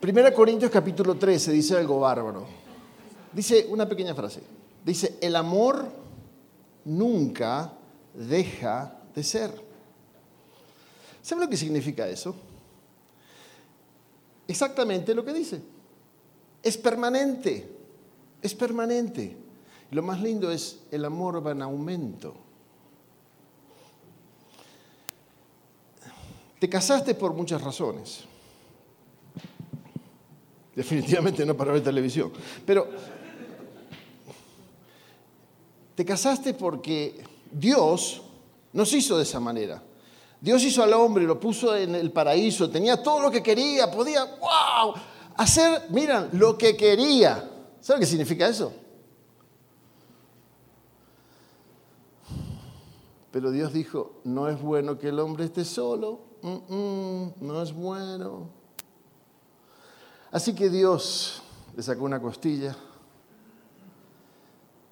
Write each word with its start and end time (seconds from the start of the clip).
Primera 0.00 0.32
Corintios 0.32 0.70
capítulo 0.70 1.16
13 1.16 1.50
dice 1.52 1.76
algo 1.76 1.98
bárbaro. 1.98 2.46
Dice 3.32 3.66
una 3.68 3.88
pequeña 3.88 4.14
frase. 4.14 4.40
Dice, 4.84 5.18
el 5.20 5.34
amor 5.34 5.86
nunca 6.84 7.72
deja 8.14 8.96
de 9.14 9.24
ser. 9.24 9.50
¿Sabe 11.20 11.42
lo 11.42 11.50
que 11.50 11.56
significa 11.56 12.08
eso? 12.08 12.34
Exactamente 14.46 15.14
lo 15.14 15.24
que 15.24 15.32
dice. 15.32 15.60
Es 16.62 16.78
permanente, 16.78 17.68
es 18.40 18.54
permanente. 18.54 19.36
Lo 19.90 20.02
más 20.02 20.20
lindo 20.20 20.50
es 20.50 20.80
el 20.90 21.04
amor 21.04 21.44
va 21.44 21.52
en 21.52 21.62
aumento. 21.62 22.34
Te 26.58 26.68
casaste 26.68 27.14
por 27.14 27.34
muchas 27.34 27.60
razones. 27.62 28.24
Definitivamente 30.78 31.44
no 31.44 31.56
para 31.56 31.72
ver 31.72 31.82
televisión. 31.82 32.30
Pero 32.64 32.86
te 35.96 36.04
casaste 36.04 36.54
porque 36.54 37.20
Dios 37.50 38.22
nos 38.72 38.92
hizo 38.92 39.16
de 39.16 39.24
esa 39.24 39.40
manera. 39.40 39.82
Dios 40.40 40.62
hizo 40.62 40.80
al 40.84 40.92
hombre, 40.92 41.24
lo 41.24 41.40
puso 41.40 41.74
en 41.74 41.96
el 41.96 42.12
paraíso, 42.12 42.70
tenía 42.70 43.02
todo 43.02 43.20
lo 43.20 43.28
que 43.28 43.42
quería, 43.42 43.90
podía, 43.90 44.24
hacer, 45.34 45.86
miran, 45.90 46.28
lo 46.34 46.56
que 46.56 46.76
quería. 46.76 47.50
¿Sabe 47.80 47.98
qué 47.98 48.06
significa 48.06 48.46
eso? 48.46 48.72
Pero 53.32 53.50
Dios 53.50 53.72
dijo, 53.72 54.20
no 54.22 54.48
es 54.48 54.62
bueno 54.62 54.96
que 54.96 55.08
el 55.08 55.18
hombre 55.18 55.46
esté 55.46 55.64
solo, 55.64 56.20
no 56.40 57.62
es 57.64 57.72
bueno. 57.72 58.57
Así 60.30 60.54
que 60.54 60.68
Dios 60.68 61.42
le 61.76 61.82
sacó 61.82 62.04
una 62.04 62.20
costilla 62.20 62.76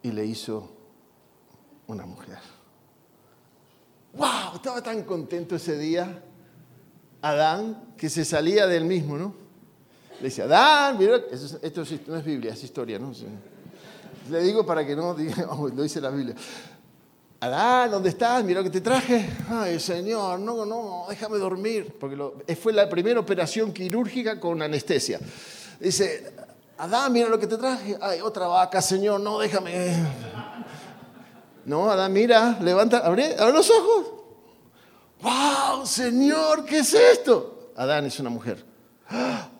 y 0.02 0.12
le 0.12 0.24
hizo 0.24 0.70
una 1.86 2.06
mujer. 2.06 2.38
¡Wow! 4.14 4.56
Estaba 4.56 4.82
tan 4.82 5.02
contento 5.02 5.56
ese 5.56 5.76
día 5.76 6.22
Adán 7.20 7.94
que 7.96 8.08
se 8.08 8.24
salía 8.24 8.66
del 8.66 8.84
mismo, 8.84 9.18
¿no? 9.18 9.34
Le 10.18 10.24
decía, 10.24 10.44
Adán, 10.44 10.96
mira, 10.98 11.20
esto, 11.30 11.82
no 12.06 12.16
es 12.16 12.24
Biblia, 12.24 12.52
es 12.52 12.64
historia, 12.64 12.98
¿no? 12.98 13.12
Le 14.30 14.40
digo 14.42 14.64
para 14.64 14.86
que 14.86 14.96
no 14.96 15.14
diga, 15.14 15.46
lo 15.74 15.82
dice 15.82 16.00
la 16.00 16.10
Biblia. 16.10 16.34
Adán, 17.38 17.90
¿dónde 17.90 18.08
estás? 18.08 18.42
Mira 18.44 18.60
lo 18.60 18.64
que 18.64 18.70
te 18.70 18.80
traje. 18.80 19.28
Ay, 19.48 19.78
Señor, 19.78 20.40
no, 20.40 20.64
no, 20.64 21.04
déjame 21.08 21.36
dormir. 21.36 21.94
Porque 22.00 22.56
fue 22.56 22.72
la 22.72 22.88
primera 22.88 23.20
operación 23.20 23.72
quirúrgica 23.72 24.40
con 24.40 24.62
anestesia. 24.62 25.20
Dice, 25.78 26.32
Adán, 26.78 27.12
mira 27.12 27.28
lo 27.28 27.38
que 27.38 27.46
te 27.46 27.58
traje. 27.58 27.98
Ay, 28.00 28.20
otra 28.22 28.46
vaca, 28.46 28.80
Señor, 28.80 29.20
no, 29.20 29.38
déjame. 29.38 29.94
No, 31.66 31.90
Adán, 31.90 32.12
mira, 32.12 32.58
levanta, 32.60 32.98
abre, 32.98 33.36
abre 33.38 33.52
los 33.52 33.70
ojos. 33.70 34.06
¡Wow, 35.20 35.86
Señor, 35.86 36.64
qué 36.64 36.78
es 36.78 36.94
esto! 36.94 37.72
Adán 37.76 38.06
es 38.06 38.18
una 38.20 38.30
mujer. 38.30 38.64
¡Wow! 39.10 39.50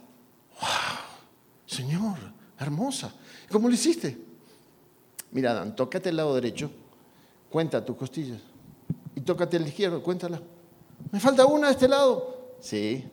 Señor, 1.66 2.16
hermosa. 2.58 3.12
¿Cómo 3.50 3.68
lo 3.68 3.74
hiciste? 3.74 4.16
Mira, 5.32 5.50
Adán, 5.50 5.76
tócate 5.76 6.08
el 6.08 6.16
lado 6.16 6.34
derecho, 6.34 6.70
cuenta 7.50 7.84
tus 7.84 7.96
costillas. 7.96 8.40
Y 9.14 9.20
tócate 9.20 9.56
el 9.56 9.66
izquierdo, 9.66 10.02
cuéntala. 10.02 10.40
¿Me 11.10 11.20
falta 11.20 11.46
una 11.46 11.68
de 11.68 11.72
este 11.72 11.88
lado? 11.88 12.56
Sí. 12.60 13.04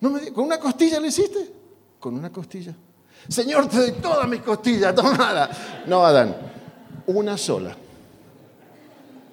¿No 0.00 0.10
me, 0.10 0.32
¿Con 0.32 0.44
una 0.44 0.58
costilla 0.58 1.00
lo 1.00 1.06
hiciste? 1.06 1.50
Con 1.98 2.14
una 2.14 2.30
costilla. 2.30 2.74
Señor, 3.28 3.68
te 3.68 3.78
doy 3.78 3.92
todas 4.00 4.28
mis 4.28 4.40
costillas, 4.42 4.94
tomada. 4.94 5.50
No, 5.86 6.04
Adán, 6.04 6.36
una 7.06 7.36
sola 7.36 7.76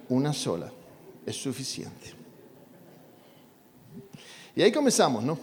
una 0.09 0.34
sola 0.34 0.72
es 1.25 1.36
suficiente. 1.36 2.14
Y 4.56 4.62
ahí 4.62 4.72
comenzamos, 4.72 5.24
¿no? 5.24 5.38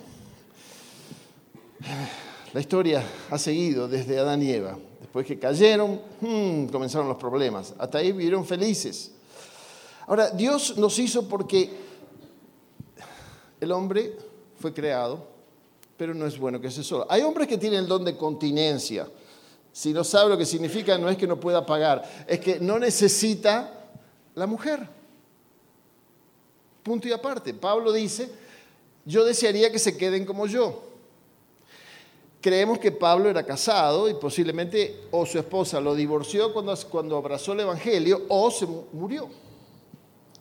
La 2.53 2.61
historia 2.61 3.03
ha 3.31 3.39
seguido 3.39 3.89
desde 3.89 4.19
Adán 4.19 4.43
y 4.43 4.51
Eva. 4.51 4.79
Después 5.13 5.27
que 5.27 5.39
cayeron, 5.39 6.01
hmm, 6.23 6.69
comenzaron 6.69 7.07
los 7.07 7.19
problemas. 7.19 7.75
Hasta 7.77 7.99
ahí 7.99 8.13
vivieron 8.13 8.47
felices. 8.47 9.11
Ahora, 10.07 10.31
Dios 10.31 10.79
nos 10.79 10.99
hizo 10.99 11.29
porque 11.29 11.71
el 13.61 13.71
hombre 13.73 14.17
fue 14.59 14.73
creado, 14.73 15.23
pero 15.99 16.15
no 16.15 16.25
es 16.25 16.39
bueno 16.39 16.59
que 16.59 16.71
sea 16.71 16.83
solo. 16.83 17.07
Hay 17.11 17.21
hombres 17.21 17.47
que 17.47 17.59
tienen 17.59 17.81
el 17.81 17.87
don 17.87 18.07
de 18.07 18.17
continencia. 18.17 19.07
Si 19.71 19.93
no 19.93 20.03
sabe 20.03 20.31
lo 20.31 20.39
que 20.39 20.47
significa, 20.47 20.97
no 20.97 21.11
es 21.11 21.19
que 21.19 21.27
no 21.27 21.39
pueda 21.39 21.67
pagar, 21.67 22.25
es 22.27 22.41
que 22.41 22.59
no 22.59 22.79
necesita 22.79 23.71
la 24.35 24.47
mujer. 24.47 24.89
Punto 26.83 27.07
y 27.07 27.13
aparte. 27.13 27.53
Pablo 27.53 27.93
dice, 27.93 28.33
yo 29.05 29.27
desearía 29.27 29.71
que 29.71 29.79
se 29.79 29.95
queden 29.95 30.25
como 30.25 30.47
yo. 30.47 30.92
Creemos 32.43 32.81
que 32.81 32.91
Pablo 32.91 33.31
era 33.31 33.47
casado 33.47 34.11
y 34.11 34.15
posiblemente 34.15 35.05
o 35.13 35.25
su 35.25 35.39
esposa 35.39 35.81
lo 35.81 35.95
divorció 35.95 36.53
cuando, 36.53 36.77
cuando 36.91 37.17
abrazó 37.17 37.53
el 37.53 37.61
Evangelio 37.61 38.23
o 38.29 38.51
se 38.51 38.67
murió. 38.67 39.29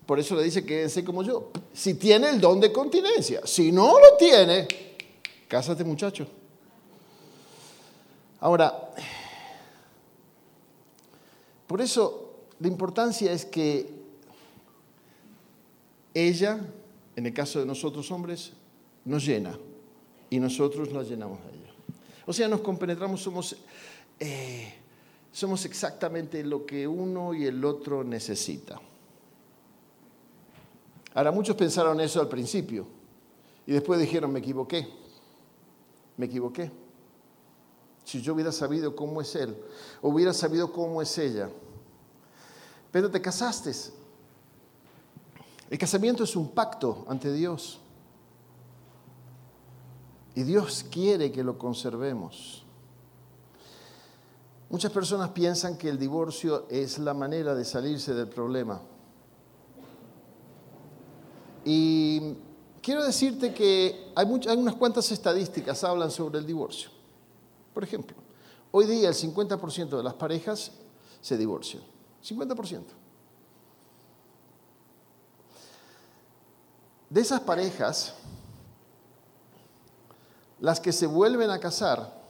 Por 0.07 0.19
eso 0.19 0.35
le 0.35 0.43
dice, 0.43 0.65
quédense 0.65 1.05
como 1.05 1.21
yo. 1.21 1.51
Si 1.71 1.93
tiene 1.93 2.31
el 2.31 2.41
don 2.41 2.59
de 2.59 2.71
continencia. 2.71 3.41
Si 3.45 3.71
no 3.71 3.99
lo 3.99 4.17
tiene, 4.17 4.67
cásate 5.47 5.83
muchacho. 5.83 6.27
Ahora, 8.39 8.91
por 11.67 11.81
eso 11.81 12.31
la 12.59 12.67
importancia 12.67 13.31
es 13.31 13.45
que 13.45 13.93
ella, 16.15 16.59
en 17.15 17.27
el 17.27 17.33
caso 17.33 17.59
de 17.59 17.67
nosotros 17.67 18.09
hombres, 18.09 18.53
nos 19.05 19.23
llena 19.23 19.57
y 20.31 20.39
nosotros 20.39 20.91
la 20.91 21.03
llenamos 21.03 21.39
a 21.41 21.49
ella. 21.49 21.73
O 22.31 22.33
sea, 22.33 22.47
nos 22.47 22.61
compenetramos, 22.61 23.21
somos, 23.21 23.57
eh, 24.17 24.73
somos 25.33 25.65
exactamente 25.65 26.41
lo 26.45 26.65
que 26.65 26.87
uno 26.87 27.33
y 27.33 27.45
el 27.45 27.65
otro 27.65 28.05
necesita. 28.05 28.79
Ahora, 31.13 31.33
muchos 31.33 31.57
pensaron 31.57 31.99
eso 31.99 32.21
al 32.21 32.29
principio 32.29 32.87
y 33.67 33.73
después 33.73 33.99
dijeron, 33.99 34.31
me 34.31 34.39
equivoqué, 34.39 34.87
me 36.15 36.27
equivoqué. 36.27 36.71
Si 38.05 38.21
yo 38.21 38.33
hubiera 38.33 38.53
sabido 38.53 38.95
cómo 38.95 39.19
es 39.19 39.35
él, 39.35 39.53
hubiera 40.01 40.31
sabido 40.31 40.71
cómo 40.71 41.01
es 41.01 41.17
ella, 41.17 41.49
pero 42.93 43.11
te 43.11 43.19
casaste. 43.19 43.73
El 45.69 45.77
casamiento 45.77 46.23
es 46.23 46.37
un 46.37 46.47
pacto 46.51 47.03
ante 47.09 47.33
Dios. 47.33 47.80
Y 50.35 50.43
Dios 50.43 50.85
quiere 50.89 51.31
que 51.31 51.43
lo 51.43 51.57
conservemos. 51.57 52.63
Muchas 54.69 54.91
personas 54.91 55.31
piensan 55.31 55.77
que 55.77 55.89
el 55.89 55.99
divorcio 55.99 56.65
es 56.69 56.97
la 56.97 57.13
manera 57.13 57.53
de 57.53 57.65
salirse 57.65 58.13
del 58.13 58.29
problema. 58.29 58.81
Y 61.65 62.35
quiero 62.81 63.03
decirte 63.03 63.53
que 63.53 64.11
hay, 64.15 64.25
hay 64.47 64.57
unas 64.57 64.75
cuantas 64.75 65.11
estadísticas 65.11 65.79
que 65.79 65.85
hablan 65.85 66.09
sobre 66.09 66.39
el 66.39 66.45
divorcio. 66.45 66.89
Por 67.73 67.83
ejemplo, 67.83 68.15
hoy 68.71 68.85
día 68.85 69.09
el 69.09 69.15
50% 69.15 69.89
de 69.97 70.03
las 70.03 70.13
parejas 70.13 70.71
se 71.19 71.37
divorcian. 71.37 71.83
50%. 72.23 72.83
De 77.09 77.19
esas 77.19 77.41
parejas, 77.41 78.15
las 80.61 80.79
que 80.79 80.93
se 80.93 81.07
vuelven 81.07 81.49
a 81.49 81.59
casar, 81.59 82.21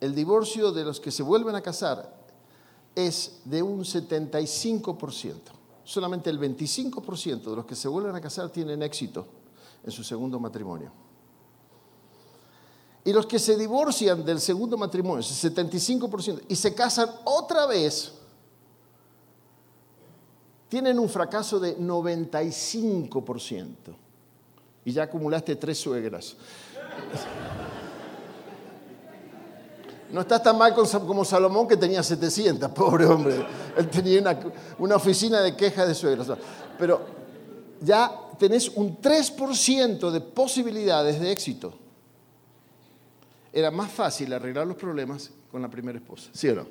el 0.00 0.14
divorcio 0.14 0.72
de 0.72 0.84
los 0.84 1.00
que 1.00 1.10
se 1.10 1.22
vuelven 1.22 1.54
a 1.54 1.62
casar 1.62 2.14
es 2.94 3.40
de 3.44 3.62
un 3.62 3.80
75%. 3.80 5.38
Solamente 5.84 6.30
el 6.30 6.38
25% 6.38 7.42
de 7.42 7.56
los 7.56 7.64
que 7.64 7.74
se 7.74 7.88
vuelven 7.88 8.14
a 8.14 8.20
casar 8.20 8.50
tienen 8.50 8.82
éxito 8.82 9.26
en 9.82 9.90
su 9.90 10.04
segundo 10.04 10.38
matrimonio. 10.38 10.92
Y 13.04 13.12
los 13.12 13.26
que 13.26 13.38
se 13.38 13.56
divorcian 13.56 14.24
del 14.24 14.40
segundo 14.40 14.76
matrimonio, 14.76 15.18
el 15.18 15.24
75%, 15.24 16.42
y 16.48 16.56
se 16.56 16.74
casan 16.74 17.10
otra 17.24 17.66
vez, 17.66 18.12
tienen 20.68 20.98
un 20.98 21.08
fracaso 21.08 21.58
de 21.58 21.78
95%. 21.78 24.03
Y 24.84 24.92
ya 24.92 25.04
acumulaste 25.04 25.56
tres 25.56 25.78
suegras. 25.78 26.36
No 30.12 30.20
estás 30.20 30.42
tan 30.42 30.56
mal 30.56 30.74
como 30.74 31.24
Salomón 31.24 31.66
que 31.66 31.76
tenía 31.76 32.02
700, 32.02 32.70
pobre 32.70 33.06
hombre. 33.06 33.44
Él 33.76 33.88
tenía 33.88 34.20
una, 34.20 34.38
una 34.78 34.96
oficina 34.96 35.40
de 35.40 35.56
quejas 35.56 35.88
de 35.88 35.94
suegras. 35.94 36.28
Pero 36.78 37.00
ya 37.80 38.24
tenés 38.38 38.68
un 38.70 39.00
3% 39.00 40.10
de 40.10 40.20
posibilidades 40.20 41.20
de 41.20 41.32
éxito. 41.32 41.74
era 43.52 43.70
más 43.70 43.90
fácil 43.90 44.32
arreglar 44.32 44.66
los 44.66 44.76
problemas 44.76 45.30
con 45.50 45.62
la 45.62 45.70
primera 45.70 45.98
esposa, 45.98 46.28
¿sí 46.32 46.48
o 46.48 46.56
no? 46.56 46.66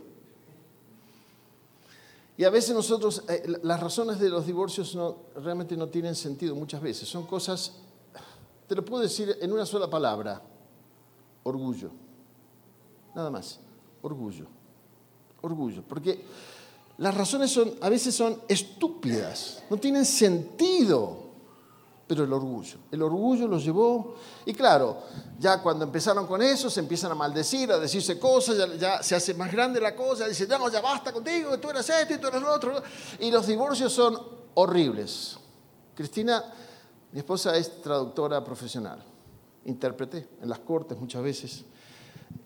Y 2.36 2.44
a 2.44 2.50
veces 2.50 2.74
nosotros, 2.76 3.24
eh, 3.30 3.44
las 3.62 3.80
razones 3.80 4.20
de 4.20 4.30
los 4.30 4.46
divorcios 4.46 4.96
no, 4.96 5.18
realmente 5.36 5.78
no 5.78 5.88
tienen 5.88 6.16
sentido 6.16 6.56
muchas 6.56 6.82
veces. 6.82 7.08
Son 7.08 7.26
cosas, 7.28 7.74
te 8.68 8.76
lo 8.76 8.84
puedo 8.84 9.04
decir 9.04 9.38
en 9.42 9.52
una 9.52 9.66
sola 9.66 9.90
palabra, 9.90 10.42
orgullo. 11.44 11.92
Nada 13.16 13.30
más, 13.30 13.60
orgullo. 14.02 14.48
Orgullo. 15.42 15.84
Porque 15.88 16.24
las 16.98 17.16
razones 17.16 17.52
son, 17.52 17.74
a 17.82 17.90
veces 17.90 18.16
son 18.16 18.42
estúpidas, 18.48 19.64
no 19.70 19.78
tienen 19.78 20.06
sentido 20.06 21.24
pero 22.08 22.26
el 22.26 22.34
orgullo. 22.34 22.78
El 22.92 23.02
orgullo 23.02 23.48
los 23.48 23.64
llevó, 23.64 24.16
y 24.46 24.54
claro, 24.54 24.98
ya 25.40 25.62
cuando 25.62 25.86
empezaron 25.86 26.28
con 26.28 26.42
eso, 26.42 26.70
se 26.70 26.80
empiezan 26.80 27.12
a 27.12 27.16
maldecir, 27.16 27.72
a 27.72 27.80
decirse 27.80 28.20
cosas, 28.20 28.78
ya, 28.78 29.02
se 29.02 29.16
hace 29.16 29.34
más 29.34 29.52
grande 29.52 29.80
la 29.80 29.96
cosa, 29.96 30.28
dice, 30.28 30.48
no, 30.48 30.70
ya 30.70 30.82
basta 30.82 31.12
contigo, 31.12 31.58
tú 31.60 31.70
eres 31.70 31.90
esto 31.90 32.14
y 32.14 32.18
tú 32.18 32.28
eres 32.28 32.42
lo 32.42 32.54
otro. 32.54 32.84
Y 33.20 33.32
los 33.32 33.48
divorcios 33.48 33.92
son 33.94 34.20
horribles. 34.54 35.38
Cristina, 35.96 36.44
mi 37.14 37.20
esposa, 37.20 37.56
es 37.56 37.80
traductora 37.82 38.44
profesional, 38.44 39.04
intérprete 39.66 40.30
en 40.42 40.50
las 40.50 40.60
cortes 40.60 40.98
muchas 40.98 41.22
veces, 41.22 41.64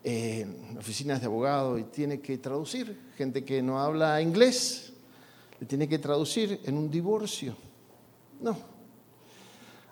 en 0.04 0.78
oficinas 0.78 1.22
de 1.22 1.28
abogado, 1.28 1.78
y 1.78 1.86
tiene 1.86 2.20
que 2.20 2.38
traducir. 2.38 3.12
Gente 3.16 3.46
que 3.46 3.62
no 3.62 3.80
habla 3.80 4.22
inglés, 4.22 4.92
le 5.60 5.66
tiene 5.66 5.88
que 5.88 6.00
traducir 6.00 6.60
en 6.66 6.78
un 6.78 6.92
divorcio. 6.92 7.56
No, 8.42 8.58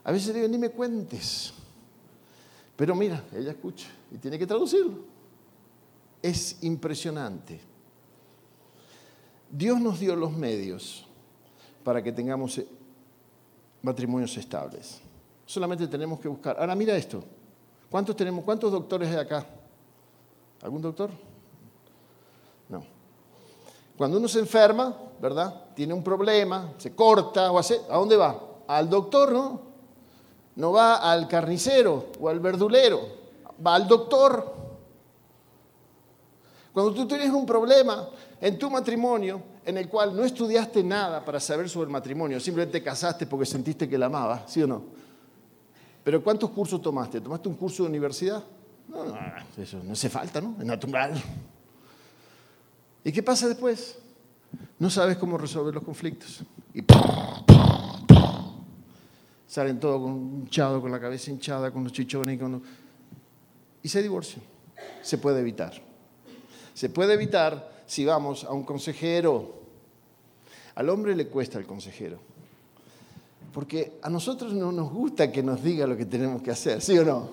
a 0.04 0.12
veces 0.12 0.36
digo, 0.36 0.48
ni 0.48 0.57
me 0.57 0.69
cuentes. 0.69 1.54
Pero 2.75 2.95
mira, 2.95 3.24
ella 3.33 3.51
escucha 3.51 3.88
y 4.12 4.18
tiene 4.18 4.38
que 4.38 4.45
traducirlo. 4.45 5.00
Es 6.22 6.63
impresionante. 6.63 7.62
Dios 9.50 9.80
nos 9.80 10.01
dio 10.01 10.16
los 10.18 10.33
medios 10.33 11.07
para 11.83 12.04
que 12.04 12.12
tengamos 12.12 12.62
matrimonios 13.85 14.35
estables. 14.37 14.99
Solamente 15.45 15.87
tenemos 15.87 16.19
que 16.19 16.27
buscar. 16.27 16.57
Ahora 16.59 16.75
mira 16.75 16.95
esto. 16.95 17.23
¿Cuántos 17.89 18.15
tenemos? 18.15 18.43
¿Cuántos 18.43 18.71
doctores 18.71 19.09
hay 19.09 19.17
acá? 19.17 19.45
¿Algún 20.61 20.81
doctor? 20.81 21.11
No. 22.67 22.83
Cuando 23.97 24.17
uno 24.17 24.27
se 24.27 24.39
enferma, 24.39 24.93
¿verdad? 25.21 25.67
Tiene 25.75 25.93
un 25.93 26.03
problema, 26.03 26.73
se 26.77 26.93
corta 26.93 27.51
o 27.51 27.59
hace, 27.59 27.79
¿a 27.89 27.97
dónde 27.97 28.17
va? 28.17 28.41
Al 28.67 28.89
doctor, 28.89 29.31
¿no? 29.31 29.75
no 30.55 30.71
va 30.71 30.95
al 30.95 31.27
carnicero 31.27 32.07
o 32.19 32.29
al 32.29 32.39
verdulero, 32.39 33.01
va 33.65 33.75
al 33.75 33.88
doctor. 33.88 34.53
Cuando 36.73 36.93
tú 36.93 37.07
tienes 37.07 37.29
un 37.29 37.45
problema 37.45 38.09
en 38.39 38.57
tu 38.57 38.69
matrimonio 38.69 39.41
en 39.65 39.77
el 39.77 39.89
cual 39.89 40.15
no 40.15 40.23
estudiaste 40.23 40.83
nada 40.83 41.25
para 41.25 41.39
saber 41.39 41.67
sobre 41.67 41.88
el 41.88 41.91
matrimonio, 41.91 42.39
simplemente 42.39 42.79
te 42.79 42.83
casaste 42.83 43.25
porque 43.25 43.45
sentiste 43.45 43.89
que 43.89 43.97
la 43.97 44.06
amaba, 44.06 44.47
¿sí 44.47 44.62
o 44.62 44.67
no? 44.67 44.83
Pero 46.03 46.23
¿cuántos 46.23 46.51
cursos 46.51 46.81
tomaste? 46.81 47.19
¿Tomaste 47.19 47.50
un 47.50 47.56
curso 47.56 47.83
de 47.83 47.89
universidad? 47.89 48.44
No, 48.88 49.03
no, 49.03 49.17
eso 49.57 49.81
no 49.83 49.94
hace 49.94 50.07
falta, 50.09 50.39
¿no? 50.39 50.56
Es 50.59 50.65
natural. 50.65 51.13
¿Y 53.03 53.12
qué 53.12 53.23
pasa 53.23 53.47
después? 53.47 53.97
No 54.77 54.89
sabes 54.89 55.17
cómo 55.17 55.38
resolver 55.38 55.73
los 55.73 55.83
conflictos. 55.83 56.44
Y 56.73 56.83
salen 59.47 59.79
todos 59.79 60.01
hinchados, 60.07 60.81
con 60.81 60.91
la 60.91 61.00
cabeza 61.00 61.31
hinchada, 61.31 61.71
con 61.71 61.83
los 61.83 61.91
chichones. 61.91 62.39
Con 62.39 62.62
Y 63.81 63.89
se 63.89 64.03
divorcian. 64.03 64.44
Se 65.01 65.17
puede 65.17 65.39
evitar. 65.39 65.73
Se 66.73 66.89
puede 66.89 67.13
evitar 67.13 67.75
si 67.85 68.05
vamos 68.05 68.43
a 68.43 68.51
un 68.51 68.63
consejero. 68.63 69.53
Al 70.75 70.89
hombre 70.89 71.15
le 71.15 71.27
cuesta 71.27 71.57
el 71.57 71.65
consejero. 71.65 72.17
Porque 73.53 73.99
a 74.01 74.09
nosotros 74.09 74.53
no 74.53 74.71
nos 74.71 74.91
gusta 74.91 75.31
que 75.31 75.41
nos 75.41 75.63
diga 75.63 75.87
lo 75.87 75.95
que 75.95 76.05
tenemos 76.05 76.41
que 76.41 76.51
hacer, 76.51 76.81
¿sí 76.81 76.97
o 76.97 77.05
no? 77.05 77.29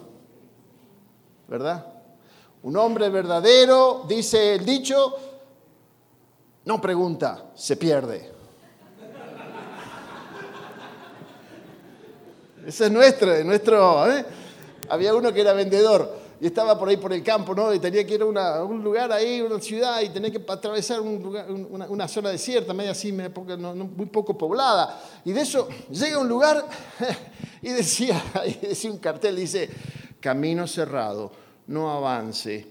¿Verdad? 1.49 1.84
Un 2.62 2.76
hombre 2.76 3.08
verdadero, 3.08 4.04
dice 4.08 4.54
el 4.54 4.64
dicho, 4.64 5.14
no 6.64 6.81
pregunta, 6.81 7.50
se 7.56 7.76
pierde. 7.76 8.31
Ese 12.64 12.87
es 12.87 12.93
nuestro, 12.93 13.43
nuestro. 13.43 14.12
¿eh? 14.12 14.25
Había 14.88 15.14
uno 15.16 15.32
que 15.32 15.40
era 15.40 15.52
vendedor 15.52 16.21
y 16.43 16.47
estaba 16.47 16.77
por 16.77 16.89
ahí 16.89 16.97
por 16.97 17.12
el 17.12 17.23
campo, 17.23 17.55
¿no? 17.55 17.73
Y 17.73 17.79
tenía 17.79 18.05
que 18.05 18.15
ir 18.17 18.23
a 18.23 18.65
un 18.65 18.83
lugar 18.83 19.12
ahí, 19.12 19.41
una 19.41 19.61
ciudad, 19.61 20.00
y 20.00 20.09
tenía 20.09 20.29
que 20.29 20.44
atravesar 20.49 20.99
una, 21.00 22.09
zona 22.09 22.31
desierta, 22.31 22.75
media 22.75 22.91
así, 22.91 23.12
muy 23.12 24.06
poco 24.06 24.37
poblada. 24.37 25.00
Y 25.25 25.31
de 25.31 25.41
eso 25.41 25.69
llega 25.89 26.17
a 26.17 26.19
un 26.19 26.29
lugar 26.29 26.67
y 27.62 27.69
decía, 27.69 28.21
y 28.44 28.67
decía 28.67 28.91
un 28.91 28.99
cartel, 28.99 29.37
dice, 29.37 29.71
camino 30.19 30.67
cerrado, 30.67 31.31
no 31.69 31.89
avance. 31.89 32.67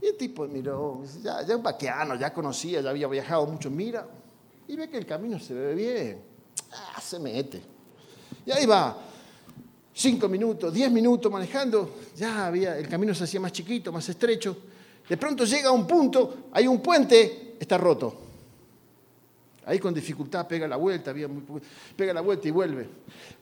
Y 0.00 0.06
el 0.06 0.16
tipo 0.16 0.48
miró, 0.48 1.02
ya, 1.22 1.42
ya 1.42 1.56
un 1.58 1.62
vaqueano, 1.62 2.14
ya 2.14 2.32
conocía, 2.32 2.80
ya 2.80 2.88
había 2.88 3.06
viajado 3.06 3.46
mucho, 3.48 3.70
mira, 3.70 4.08
y 4.66 4.76
ve 4.76 4.88
que 4.88 4.96
el 4.96 5.04
camino 5.04 5.38
se 5.38 5.52
ve 5.52 5.74
bien. 5.74 6.22
Ah, 6.72 7.02
se 7.02 7.18
mete. 7.18 7.62
Y 8.46 8.50
ahí 8.50 8.64
va, 8.64 8.96
cinco 9.96 10.28
minutos, 10.28 10.72
diez 10.74 10.90
minutos 10.90 11.32
manejando, 11.32 11.96
ya 12.14 12.46
había, 12.46 12.76
el 12.76 12.86
camino 12.86 13.14
se 13.14 13.24
hacía 13.24 13.40
más 13.40 13.52
chiquito, 13.52 13.90
más 13.90 14.06
estrecho. 14.08 14.56
De 15.08 15.16
pronto 15.16 15.44
llega 15.44 15.70
a 15.70 15.72
un 15.72 15.86
punto, 15.86 16.48
hay 16.52 16.66
un 16.66 16.80
puente, 16.80 17.56
está 17.58 17.78
roto. 17.78 18.22
Ahí 19.64 19.78
con 19.78 19.94
dificultad 19.94 20.46
pega 20.46 20.68
la 20.68 20.76
vuelta, 20.76 21.14
pega 21.96 22.12
la 22.12 22.20
vuelta 22.20 22.46
y 22.46 22.50
vuelve. 22.50 22.86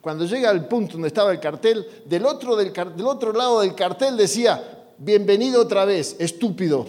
Cuando 0.01 0.25
llega 0.27 0.49
al 0.49 0.69
punto 0.69 0.93
donde 0.93 1.09
estaba 1.09 1.33
el 1.33 1.41
cartel, 1.41 1.87
del 2.07 2.25
otro, 2.25 2.55
del, 2.57 2.73
otro 3.05 3.33
lado 3.33 3.61
del 3.61 3.75
cartel 3.75 4.17
decía, 4.17 4.87
bienvenido 4.97 5.61
otra 5.61 5.85
vez, 5.85 6.15
estúpido. 6.19 6.87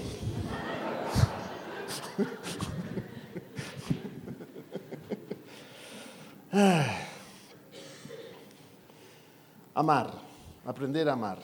Amar, 9.75 10.09
aprender 10.65 11.09
a 11.09 11.13
amar. 11.13 11.37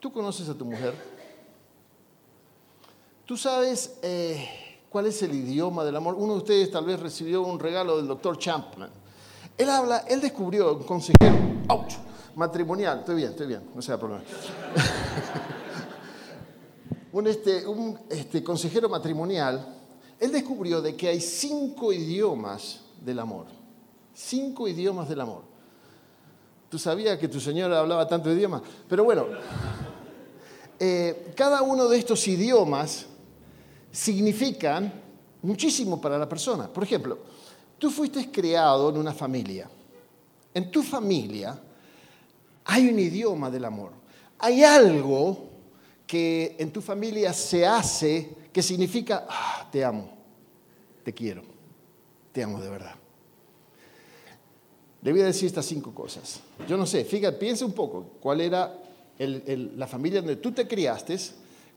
¿Tú 0.00 0.10
conoces 0.10 0.48
a 0.48 0.54
tu 0.54 0.64
mujer? 0.64 0.94
¿Tú 3.26 3.36
sabes 3.36 3.98
eh, 4.00 4.48
cuál 4.88 5.06
es 5.06 5.22
el 5.22 5.34
idioma 5.34 5.84
del 5.84 5.96
amor? 5.96 6.14
Uno 6.14 6.32
de 6.32 6.38
ustedes 6.38 6.70
tal 6.70 6.86
vez 6.86 6.98
recibió 6.98 7.42
un 7.42 7.58
regalo 7.58 7.98
del 7.98 8.06
doctor 8.06 8.38
Champman. 8.38 8.88
Él 9.58 9.68
habla, 9.68 9.98
él 10.08 10.22
descubrió 10.22 10.74
un 10.74 10.84
consejero 10.84 11.36
matrimonial. 12.34 13.00
Estoy 13.00 13.16
bien, 13.16 13.30
estoy 13.30 13.46
bien, 13.46 13.70
no 13.74 13.82
sea 13.82 13.98
problema. 13.98 14.24
un, 17.12 17.26
este, 17.26 17.66
un 17.66 17.98
este, 18.08 18.42
consejero 18.42 18.88
matrimonial, 18.88 19.76
él 20.18 20.32
descubrió 20.32 20.80
de 20.80 20.96
que 20.96 21.08
hay 21.08 21.20
cinco 21.20 21.92
idiomas 21.92 22.80
del 23.04 23.18
amor. 23.18 23.46
Cinco 24.14 24.66
idiomas 24.66 25.10
del 25.10 25.20
amor. 25.20 25.47
¿Tú 26.68 26.78
sabías 26.78 27.18
que 27.18 27.28
tu 27.28 27.40
señora 27.40 27.80
hablaba 27.80 28.06
tanto 28.06 28.30
idioma? 28.30 28.62
Pero 28.88 29.04
bueno, 29.04 29.26
eh, 30.78 31.32
cada 31.34 31.62
uno 31.62 31.88
de 31.88 31.98
estos 31.98 32.28
idiomas 32.28 33.06
significan 33.90 34.92
muchísimo 35.42 36.00
para 36.00 36.18
la 36.18 36.28
persona. 36.28 36.68
Por 36.68 36.84
ejemplo, 36.84 37.18
tú 37.78 37.90
fuiste 37.90 38.30
criado 38.30 38.90
en 38.90 38.98
una 38.98 39.14
familia. 39.14 39.68
En 40.52 40.70
tu 40.70 40.82
familia 40.82 41.58
hay 42.64 42.88
un 42.88 42.98
idioma 42.98 43.50
del 43.50 43.64
amor. 43.64 43.92
Hay 44.38 44.62
algo 44.62 45.48
que 46.06 46.54
en 46.58 46.70
tu 46.70 46.82
familia 46.82 47.32
se 47.32 47.66
hace 47.66 48.36
que 48.52 48.62
significa, 48.62 49.26
ah, 49.28 49.68
te 49.70 49.84
amo, 49.84 50.10
te 51.02 51.12
quiero, 51.14 51.42
te 52.32 52.42
amo 52.42 52.60
de 52.60 52.70
verdad. 52.70 52.94
Le 55.02 55.12
voy 55.12 55.20
a 55.20 55.26
decir 55.26 55.46
estas 55.46 55.66
cinco 55.66 55.94
cosas. 55.94 56.40
Yo 56.66 56.76
no 56.76 56.86
sé, 56.86 57.04
fíjate, 57.04 57.38
piensa 57.38 57.64
un 57.64 57.72
poco, 57.72 58.04
¿cuál 58.20 58.40
era 58.40 58.76
la 59.18 59.86
familia 59.86 60.20
donde 60.20 60.36
tú 60.36 60.52
te 60.52 60.66
criaste? 60.66 61.16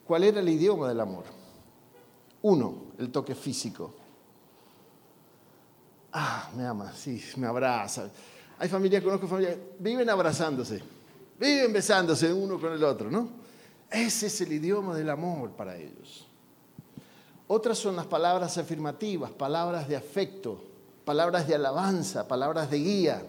¿Cuál 0.05 0.23
era 0.23 0.39
el 0.39 0.49
idioma 0.49 0.87
del 0.87 0.99
amor? 0.99 1.25
Uno, 2.41 2.75
el 2.97 3.11
toque 3.11 3.35
físico. 3.35 3.93
Ah, 6.11 6.49
me 6.55 6.65
ama, 6.65 6.91
sí, 6.93 7.23
me 7.37 7.47
abraza. 7.47 8.09
Hay 8.57 8.67
familias, 8.67 9.03
conozco 9.03 9.27
familias, 9.27 9.57
viven 9.79 10.09
abrazándose, 10.09 10.81
viven 11.39 11.71
besándose 11.71 12.33
uno 12.33 12.59
con 12.59 12.73
el 12.73 12.83
otro, 12.83 13.09
¿no? 13.09 13.29
Ese 13.89 14.27
es 14.27 14.41
el 14.41 14.53
idioma 14.53 14.95
del 14.95 15.09
amor 15.09 15.51
para 15.51 15.77
ellos. 15.77 16.27
Otras 17.47 17.77
son 17.77 17.95
las 17.95 18.05
palabras 18.05 18.57
afirmativas, 18.57 19.31
palabras 19.31 19.87
de 19.87 19.95
afecto, 19.95 20.63
palabras 21.05 21.47
de 21.47 21.55
alabanza, 21.55 22.27
palabras 22.27 22.69
de 22.69 22.77
guía. 22.77 23.23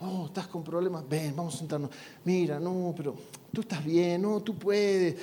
Oh, 0.00 0.26
estás 0.26 0.46
con 0.46 0.62
problemas. 0.62 1.08
Ven, 1.08 1.34
vamos 1.34 1.54
a 1.54 1.58
sentarnos. 1.58 1.90
Mira, 2.24 2.60
no, 2.60 2.92
pero 2.96 3.14
tú 3.52 3.62
estás 3.62 3.84
bien, 3.84 4.22
no, 4.22 4.40
tú 4.40 4.54
puedes. 4.56 5.16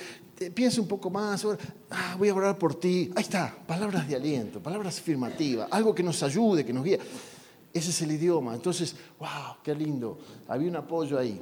Piensa 0.54 0.82
un 0.82 0.88
poco 0.88 1.10
más. 1.10 1.46
Ah, 1.92 2.16
voy 2.18 2.30
a 2.30 2.34
orar 2.34 2.58
por 2.58 2.76
ti. 2.76 3.12
Ahí 3.16 3.24
está, 3.24 3.56
palabras 3.68 4.08
de 4.08 4.16
aliento, 4.16 4.60
palabras 4.60 4.98
afirmativas, 4.98 5.68
algo 5.72 5.94
que 5.94 6.04
nos 6.04 6.22
ayude, 6.24 6.66
que 6.66 6.74
nos 6.74 6.84
guíe. 6.84 7.00
Ese 7.72 7.90
es 7.92 8.02
el 8.02 8.12
idioma. 8.12 8.54
Entonces, 8.56 8.96
wow, 9.20 9.58
qué 9.64 9.76
lindo. 9.76 10.18
Había 10.48 10.70
un 10.70 10.76
apoyo 10.76 11.18
ahí. 11.18 11.40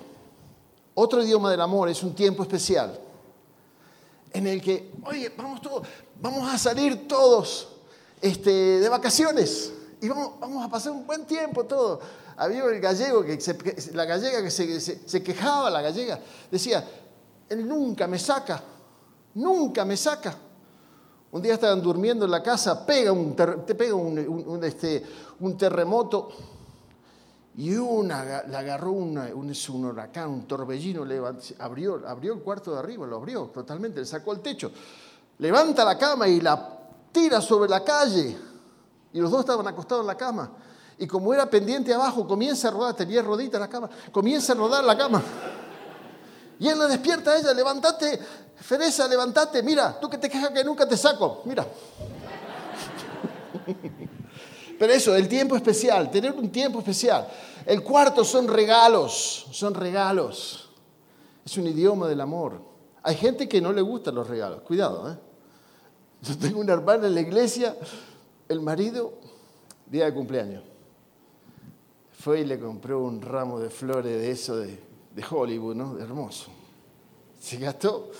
Otro 0.94 1.24
idioma 1.24 1.50
del 1.50 1.62
amor 1.62 1.90
es 1.90 2.04
un 2.04 2.14
tiempo 2.14 2.44
especial 2.44 3.00
en 4.34 4.48
el 4.48 4.62
que, 4.62 4.92
oye, 5.04 5.32
vamos 5.36 5.62
todos, 5.62 5.88
vamos 6.22 6.52
a 6.52 6.58
salir 6.58 7.08
todos 7.08 7.68
este, 8.22 8.52
de 8.52 8.90
vacaciones 8.90 9.74
y 10.02 10.10
vamos, 10.10 10.40
vamos 10.40 10.66
a 10.66 10.70
pasar 10.70 10.92
un 10.92 11.06
buen 11.06 11.26
tiempo 11.26 11.66
todos 11.66 12.00
había 12.42 12.66
el 12.66 12.80
gallego, 12.80 13.24
que 13.24 13.38
la 13.94 14.06
gallega 14.06 14.42
que 14.42 14.50
se, 14.50 15.24
quejaba, 15.24 15.70
la 15.70 15.82
gallega, 15.82 16.20
decía, 16.50 16.84
él 17.48 17.68
nunca 17.68 18.08
me 18.08 18.18
saca, 18.18 18.64
nunca 19.36 19.86
me 19.86 19.96
saca. 19.96 20.36
Un 21.32 21.42
día 21.42 21.54
estaban 21.54 21.82
durmiendo 21.82 22.26
en 22.26 22.32
la 22.32 22.42
casa, 22.42 22.84
pega 22.84 23.12
un, 23.12 23.36
te 23.36 23.76
pega 23.76 23.94
un, 23.94 24.60
este, 24.64 25.04
un 25.40 25.56
terremoto 25.56 26.30
y 27.56 27.76
una, 27.76 28.44
la 28.48 28.60
agarró 28.60 28.92
un, 28.92 29.18
un, 29.18 29.86
huracán, 29.86 30.30
un 30.30 30.48
torbellino, 30.48 31.06
abrió, 31.60 32.02
abrió 32.08 32.34
el 32.34 32.40
cuarto 32.40 32.74
de 32.74 32.80
arriba, 32.80 33.06
lo 33.06 33.18
abrió 33.18 33.44
totalmente, 33.54 34.00
le 34.00 34.06
sacó 34.08 34.34
el 34.34 34.40
techo. 34.40 34.72
Levanta 35.38 35.86
la 35.86 35.98
cama 35.98 36.28
y 36.28 36.42
la 36.42 36.80
tira 37.12 37.40
sobre 37.40 37.70
la 37.70 37.84
calle. 37.84 38.51
Y 39.14 39.20
los 39.20 39.32
dos 39.32 39.42
estaban 39.42 39.68
acostados 39.68 40.04
en 40.04 40.08
la 40.08 40.16
cama. 40.16 40.52
Y 40.98 41.08
como 41.08 41.34
era 41.34 41.50
pendiente 41.50 41.94
abajo, 41.94 42.28
comienza 42.28 42.68
a 42.68 42.72
rodar, 42.72 42.96
tenía 42.96 43.22
rodita 43.22 43.58
la 43.58 43.68
cama, 43.68 43.90
comienza 44.12 44.54
a 44.54 44.56
rodar 44.56 44.84
la 44.84 44.98
cama. 44.98 45.22
Y 46.60 46.68
él 46.68 46.78
le 46.78 46.88
despierta 46.88 47.32
a 47.32 47.40
ella, 47.40 47.54
levántate, 47.54 48.20
Feresa, 48.56 49.08
levántate, 49.08 49.64
mira, 49.64 50.00
tú 50.00 50.08
que 50.08 50.20
te 50.20 50.30
quejas 50.30 50.52
que 50.52 50.64
nunca 50.64 50.88
te 50.88 50.96
saco, 50.96 51.42
mira. 51.46 51.66
Pero 54.80 54.94
eso, 54.94 55.16
el 55.16 55.28
tiempo 55.28 55.56
especial, 55.56 56.12
tener 56.12 56.34
un 56.34 56.52
tiempo 56.52 56.80
especial. 56.80 57.28
El 57.66 57.84
cuarto 57.84 58.24
son 58.24 58.48
regalos, 58.48 59.48
son 59.52 59.74
regalos. 59.74 60.70
Es 61.44 61.58
un 61.58 61.68
idioma 61.68 62.08
del 62.08 62.22
amor. 62.22 62.62
Hay 63.04 63.16
gente 63.16 63.50
que 63.50 63.62
no 63.62 63.74
le 63.74 63.82
gustan 63.82 64.16
los 64.16 64.28
regalos, 64.28 64.62
cuidado. 64.62 65.12
¿eh? 65.12 65.18
Yo 66.22 66.38
tengo 66.38 66.60
una 66.60 66.74
hermana 66.74 67.08
en 67.08 67.16
la 67.16 67.22
iglesia, 67.22 67.76
el 68.52 68.62
marido, 68.62 69.14
día 69.88 70.06
de 70.06 70.14
cumpleaños 70.14 70.64
fue 72.22 72.42
y 72.42 72.46
le 72.46 72.60
compró 72.60 73.02
un 73.02 73.22
ramo 73.22 73.60
de 73.60 73.70
flores 73.70 74.22
de 74.22 74.32
eso 74.32 74.56
de, 74.58 74.80
Hollywood, 75.30 75.76
¿no? 75.76 75.96
De 75.96 76.04
hermoso. 76.04 76.52
Se 77.40 77.58
gastó. 77.58 78.12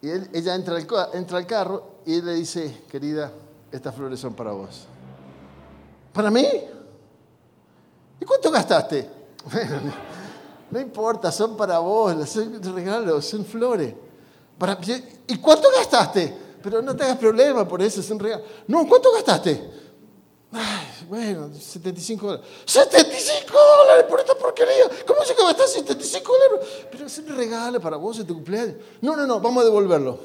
Y 0.00 0.10
ella 0.10 0.54
entra 0.54 0.76
al, 0.76 0.86
entra 1.12 1.46
carro 1.46 1.98
y 2.06 2.14
él 2.14 2.26
le 2.26 2.34
dice, 2.34 2.84
querida, 2.90 3.30
estas 3.70 3.94
flores 3.94 4.18
son 4.18 4.34
para 4.34 4.52
vos. 4.52 4.86
¿Para 6.12 6.30
mí? 6.30 6.46
¿Y 8.20 8.24
cuánto 8.24 8.50
gastaste? 8.50 9.08
No 10.70 10.78
importa, 10.78 11.32
son 11.32 11.56
para 11.56 11.78
vos, 11.78 12.28
son 12.28 12.62
regalos, 12.74 13.24
son 13.24 13.42
flores. 13.42 13.94
Para, 14.58 14.78
¿Y 15.26 15.38
cuánto 15.38 15.70
gastaste? 15.74 16.47
Pero 16.62 16.82
no 16.82 16.94
te 16.96 17.04
hagas 17.04 17.18
problema 17.18 17.66
por 17.66 17.82
eso, 17.82 18.00
es 18.00 18.10
un 18.10 18.18
regalo. 18.18 18.44
No, 18.66 18.86
¿cuánto 18.88 19.12
gastaste? 19.12 19.78
Bueno, 21.08 21.50
75 21.54 22.26
dólares. 22.26 22.46
¡75 22.66 23.46
dólares 23.50 24.04
por 24.08 24.20
esta 24.20 24.34
porquería! 24.34 24.84
¿Cómo 25.06 25.22
se 25.24 25.34
que 25.34 25.42
va 25.42 25.48
a 25.48 25.52
estar 25.52 25.66
75 25.66 26.32
dólares? 26.32 26.86
Pero 26.90 27.06
es 27.06 27.18
un 27.18 27.28
regalo 27.28 27.80
para 27.80 27.96
vos 27.96 28.18
en 28.18 28.26
tu 28.26 28.34
cumpleaños. 28.34 28.76
No, 29.00 29.16
no, 29.16 29.26
no, 29.26 29.40
vamos 29.40 29.62
a 29.62 29.64
devolverlo. 29.64 30.18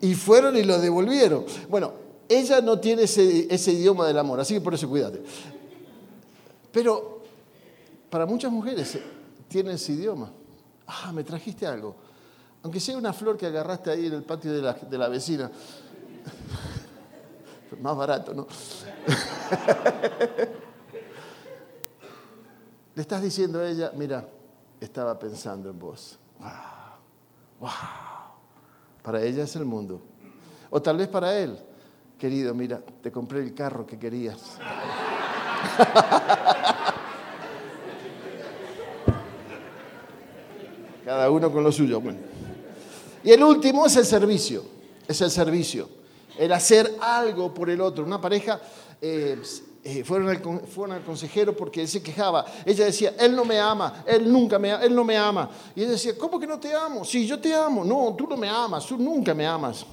Y 0.00 0.14
fueron 0.14 0.56
y 0.56 0.64
lo 0.64 0.78
devolvieron. 0.78 1.44
Bueno, 1.68 1.92
ella 2.28 2.60
no 2.60 2.80
tiene 2.80 3.02
ese, 3.04 3.72
idioma 3.72 4.06
del 4.06 4.18
amor, 4.18 4.40
así 4.40 4.54
que 4.54 4.60
por 4.60 4.74
eso 4.74 4.88
cuídate. 4.88 5.22
Pero 6.72 7.22
para 8.10 8.26
muchas 8.26 8.50
mujeres 8.50 8.98
tienen 9.48 9.74
ese 9.74 9.92
idioma. 9.92 10.32
Ah, 10.86 11.12
me 11.12 11.22
trajiste 11.22 11.66
algo. 11.66 11.94
Aunque 12.64 12.80
sea 12.80 12.96
una 12.96 13.12
flor 13.12 13.36
que 13.36 13.46
agarraste 13.46 13.90
ahí 13.90 14.06
en 14.06 14.14
el 14.14 14.22
patio 14.22 14.50
de 14.50 14.62
la, 14.62 14.72
de 14.72 14.98
la 14.98 15.08
vecina 15.08 15.50
más 17.80 17.96
barato, 17.96 18.32
¿no? 18.32 18.46
Le 22.94 23.02
estás 23.02 23.20
diciendo 23.20 23.60
a 23.60 23.68
ella, 23.68 23.92
mira, 23.94 24.26
estaba 24.80 25.18
pensando 25.18 25.68
en 25.68 25.78
vos. 25.78 26.18
Para 29.02 29.20
ella 29.22 29.42
es 29.44 29.54
el 29.56 29.66
mundo. 29.66 30.00
O 30.70 30.80
tal 30.80 30.96
vez 30.96 31.08
para 31.08 31.38
él, 31.38 31.58
querido, 32.18 32.54
mira, 32.54 32.80
te 33.02 33.12
compré 33.12 33.40
el 33.40 33.52
carro 33.52 33.84
que 33.86 33.98
querías. 33.98 34.56
Cada 41.04 41.30
uno 41.30 41.52
con 41.52 41.62
lo 41.62 41.70
suyo. 41.70 42.00
Y 43.24 43.32
el 43.32 43.42
último 43.42 43.86
es 43.86 43.96
el 43.96 44.06
servicio. 44.06 44.62
Es 45.08 45.20
el 45.20 45.30
servicio 45.30 45.88
el 46.38 46.52
hacer 46.52 46.96
algo 47.00 47.52
por 47.52 47.70
el 47.70 47.80
otro. 47.80 48.04
Una 48.04 48.20
pareja 48.20 48.60
eh, 49.00 49.40
eh, 49.82 50.04
fueron, 50.04 50.28
al, 50.28 50.40
fueron, 50.66 50.96
al, 50.96 51.04
consejero 51.04 51.56
porque 51.56 51.82
él 51.82 51.88
se 51.88 52.02
quejaba. 52.02 52.44
Ella 52.64 52.86
decía, 52.86 53.14
él 53.18 53.34
no 53.36 53.44
me 53.44 53.58
ama, 53.58 54.04
él 54.06 54.30
nunca 54.30 54.58
me 54.58 54.70
él 54.70 54.94
no 54.94 55.04
me 55.04 55.16
ama. 55.16 55.50
Y 55.74 55.82
ella 55.82 55.92
decía, 55.92 56.16
¿cómo 56.18 56.38
que 56.38 56.46
no 56.46 56.58
te 56.58 56.72
amo? 56.74 57.04
Sí, 57.04 57.26
yo 57.26 57.38
te 57.38 57.54
amo. 57.54 57.84
No, 57.84 58.14
tú 58.16 58.26
no 58.26 58.36
me 58.36 58.48
amas, 58.48 58.86
tú 58.86 58.96
nunca 58.96 59.34
me 59.34 59.46
amas. 59.46 59.84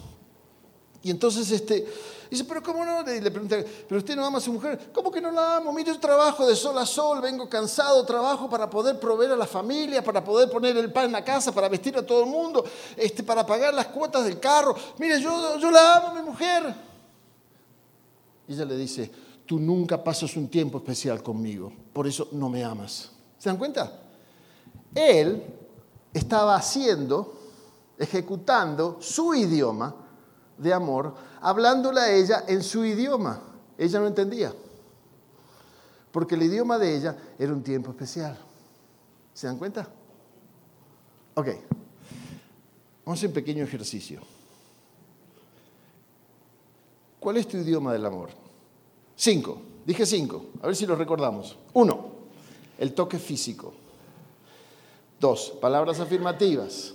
Y 1.03 1.09
entonces 1.09 1.49
este, 1.51 1.85
dice, 2.31 2.45
pero 2.45 2.63
¿cómo 2.63 2.83
no? 2.85 3.03
Le, 3.03 3.21
le 3.21 3.29
pregunta, 3.29 3.57
pero 3.87 3.99
usted 3.99 4.15
no 4.15 4.25
ama 4.25 4.37
a 4.37 4.41
su 4.41 4.53
mujer. 4.53 4.89
¿Cómo 4.93 5.11
que 5.11 5.19
no 5.19 5.31
la 5.31 5.57
amo? 5.57 5.73
Mire, 5.73 5.91
yo 5.91 5.99
trabajo 5.99 6.47
de 6.47 6.55
sol 6.55 6.77
a 6.77 6.85
sol, 6.85 7.21
vengo 7.21 7.47
cansado, 7.49 8.05
trabajo 8.05 8.49
para 8.49 8.69
poder 8.69 8.99
proveer 8.99 9.31
a 9.31 9.35
la 9.35 9.45
familia, 9.45 10.01
para 10.03 10.23
poder 10.23 10.49
poner 10.49 10.75
el 10.77 10.91
pan 10.91 11.05
en 11.05 11.11
la 11.11 11.23
casa, 11.23 11.51
para 11.51 11.67
vestir 11.67 11.97
a 11.97 12.05
todo 12.05 12.23
el 12.23 12.29
mundo, 12.29 12.63
este, 12.95 13.21
para 13.21 13.45
pagar 13.45 13.73
las 13.73 13.87
cuotas 13.87 14.23
del 14.23 14.39
carro. 14.39 14.73
Mire, 14.97 15.21
yo, 15.21 15.57
yo 15.59 15.69
la 15.69 15.97
amo 15.97 16.07
a 16.07 16.13
mi 16.13 16.21
mujer. 16.21 16.73
Y 18.47 18.53
ella 18.53 18.65
le 18.65 18.77
dice, 18.77 19.11
tú 19.45 19.59
nunca 19.59 20.01
pasas 20.01 20.35
un 20.37 20.47
tiempo 20.47 20.77
especial 20.77 21.21
conmigo, 21.21 21.71
por 21.91 22.07
eso 22.07 22.29
no 22.31 22.49
me 22.49 22.63
amas. 22.63 23.11
¿Se 23.37 23.49
dan 23.49 23.57
cuenta? 23.57 23.91
Él 24.95 25.43
estaba 26.13 26.55
haciendo, 26.55 27.33
ejecutando 27.97 28.97
su 29.01 29.33
idioma, 29.33 29.95
de 30.61 30.73
amor, 30.73 31.13
hablándole 31.41 31.99
a 31.99 32.15
ella 32.15 32.45
en 32.47 32.63
su 32.63 32.85
idioma. 32.85 33.41
Ella 33.77 33.99
no 33.99 34.07
entendía. 34.07 34.53
Porque 36.11 36.35
el 36.35 36.43
idioma 36.43 36.77
de 36.77 36.95
ella 36.95 37.17
era 37.37 37.51
un 37.51 37.63
tiempo 37.63 37.91
especial. 37.91 38.37
¿Se 39.33 39.47
dan 39.47 39.57
cuenta? 39.57 39.87
Ok. 41.35 41.47
Vamos 43.05 43.17
a 43.17 43.19
hacer 43.19 43.29
un 43.29 43.33
pequeño 43.33 43.63
ejercicio. 43.63 44.21
¿Cuál 47.19 47.37
es 47.37 47.47
tu 47.47 47.57
idioma 47.57 47.93
del 47.93 48.05
amor? 48.05 48.29
Cinco. 49.15 49.61
Dije 49.85 50.05
cinco. 50.05 50.45
A 50.61 50.67
ver 50.67 50.75
si 50.75 50.85
lo 50.85 50.95
recordamos. 50.95 51.57
Uno, 51.73 52.11
el 52.77 52.93
toque 52.93 53.17
físico. 53.17 53.73
Dos, 55.19 55.53
palabras 55.61 55.99
afirmativas. 55.99 56.93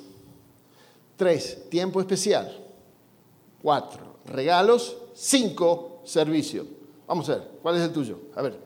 Tres, 1.16 1.68
tiempo 1.70 2.00
especial. 2.00 2.64
Cuatro, 3.62 4.05
regalos. 4.26 4.96
Cinco, 5.14 6.00
servicio. 6.04 6.66
Vamos 7.06 7.28
a 7.28 7.36
ver, 7.36 7.48
¿cuál 7.62 7.76
es 7.76 7.82
el 7.82 7.92
tuyo? 7.92 8.18
A 8.34 8.42
ver, 8.42 8.58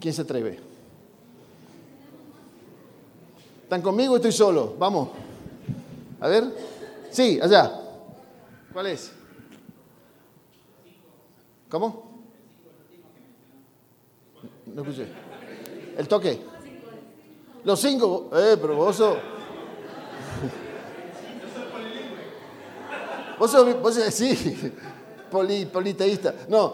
¿quién 0.00 0.12
se 0.12 0.22
atreve? 0.22 0.58
¿Están 3.62 3.82
conmigo 3.82 4.14
o 4.14 4.16
estoy 4.16 4.32
solo? 4.32 4.74
Vamos. 4.78 5.08
A 6.20 6.28
ver. 6.28 6.44
Sí, 7.10 7.38
allá. 7.42 7.80
¿Cuál 8.72 8.86
es? 8.86 9.10
¿Cómo? 11.68 12.04
No 14.66 14.82
escuché. 14.82 15.08
¿El 15.96 16.06
toque? 16.06 16.40
Los 17.64 17.80
cinco. 17.80 18.30
Eh, 18.34 18.56
pero 18.60 18.76
vos 18.76 18.96
sos... 18.96 19.16
Vos 23.38 23.50
sos, 23.50 23.80
vos 23.80 23.94
sí, 23.94 24.72
politeísta. 25.72 26.34
No, 26.48 26.72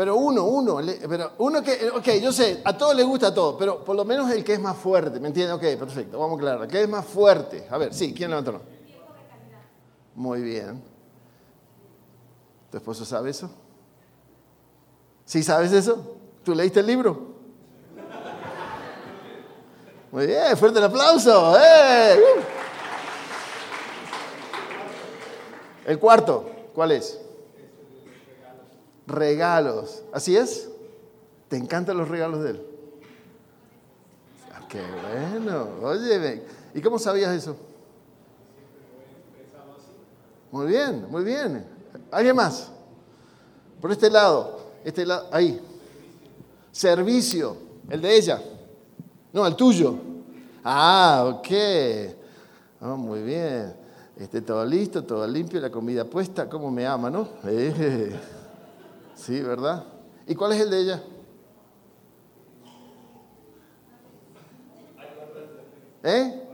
pero 0.00 0.16
uno, 0.16 0.44
uno, 0.44 0.78
pero 1.08 1.32
uno 1.36 1.62
que, 1.62 1.90
ok, 1.90 2.08
yo 2.22 2.32
sé, 2.32 2.62
a 2.64 2.74
todos 2.74 2.96
les 2.96 3.04
gusta 3.04 3.34
todo, 3.34 3.58
pero 3.58 3.84
por 3.84 3.94
lo 3.94 4.02
menos 4.06 4.30
el 4.30 4.42
que 4.42 4.54
es 4.54 4.60
más 4.60 4.76
fuerte, 4.76 5.20
¿me 5.20 5.28
entiendes? 5.28 5.54
Ok, 5.54 5.78
perfecto, 5.78 6.18
vamos 6.18 6.36
a 6.36 6.38
aclarar. 6.38 6.68
¿Qué 6.68 6.80
es 6.82 6.88
más 6.88 7.04
fuerte? 7.04 7.66
A 7.70 7.76
ver, 7.76 7.92
sí, 7.92 8.14
¿quién 8.14 8.30
levantó? 8.30 8.62
Muy 10.14 10.40
bien. 10.40 10.82
¿Tu 12.70 12.78
esposo 12.78 13.04
sabe 13.04 13.28
eso? 13.28 13.50
¿Sí 15.26 15.42
sabes 15.42 15.70
eso? 15.72 16.16
¿Tú 16.44 16.54
leíste 16.54 16.80
el 16.80 16.86
libro? 16.86 17.34
Muy 20.12 20.26
bien, 20.26 20.56
fuerte 20.56 20.78
el 20.78 20.84
aplauso. 20.86 21.58
¡Eh! 21.58 22.18
El 25.90 25.98
cuarto, 25.98 26.48
¿cuál 26.72 26.92
es? 26.92 27.20
Regalos. 29.08 30.04
¿Así 30.12 30.36
es? 30.36 30.70
¿Te 31.48 31.56
encantan 31.56 31.98
los 31.98 32.06
regalos 32.06 32.44
de 32.44 32.50
él? 32.50 32.66
Ah, 34.54 34.60
qué 34.68 34.80
bueno. 34.80 35.66
Oye, 35.82 36.44
¿y 36.74 36.80
cómo 36.80 36.96
sabías 36.96 37.34
eso? 37.34 37.56
Muy 40.52 40.68
bien, 40.68 41.10
muy 41.10 41.24
bien. 41.24 41.66
¿Alguien 42.12 42.36
más? 42.36 42.70
Por 43.80 43.90
este 43.90 44.10
lado, 44.10 44.60
este 44.84 45.04
lado, 45.04 45.28
ahí. 45.32 45.60
Servicio, 46.70 47.56
el 47.88 48.00
de 48.00 48.16
ella. 48.16 48.40
No, 49.32 49.44
el 49.44 49.56
tuyo. 49.56 49.96
Ah, 50.62 51.24
ok. 51.26 51.48
Oh, 52.80 52.96
muy 52.96 53.24
bien. 53.24 53.79
Este, 54.20 54.42
todo 54.42 54.66
listo, 54.66 55.02
todo 55.02 55.26
limpio, 55.26 55.58
la 55.62 55.70
comida 55.70 56.04
puesta. 56.04 56.46
¿Cómo 56.46 56.70
me 56.70 56.86
ama, 56.86 57.08
no? 57.08 57.26
Eh. 57.44 58.20
Sí, 59.14 59.40
¿verdad? 59.40 59.82
¿Y 60.26 60.34
cuál 60.34 60.52
es 60.52 60.60
el 60.60 60.68
de 60.68 60.80
ella? 60.80 61.02
¿Eh? 66.02 66.48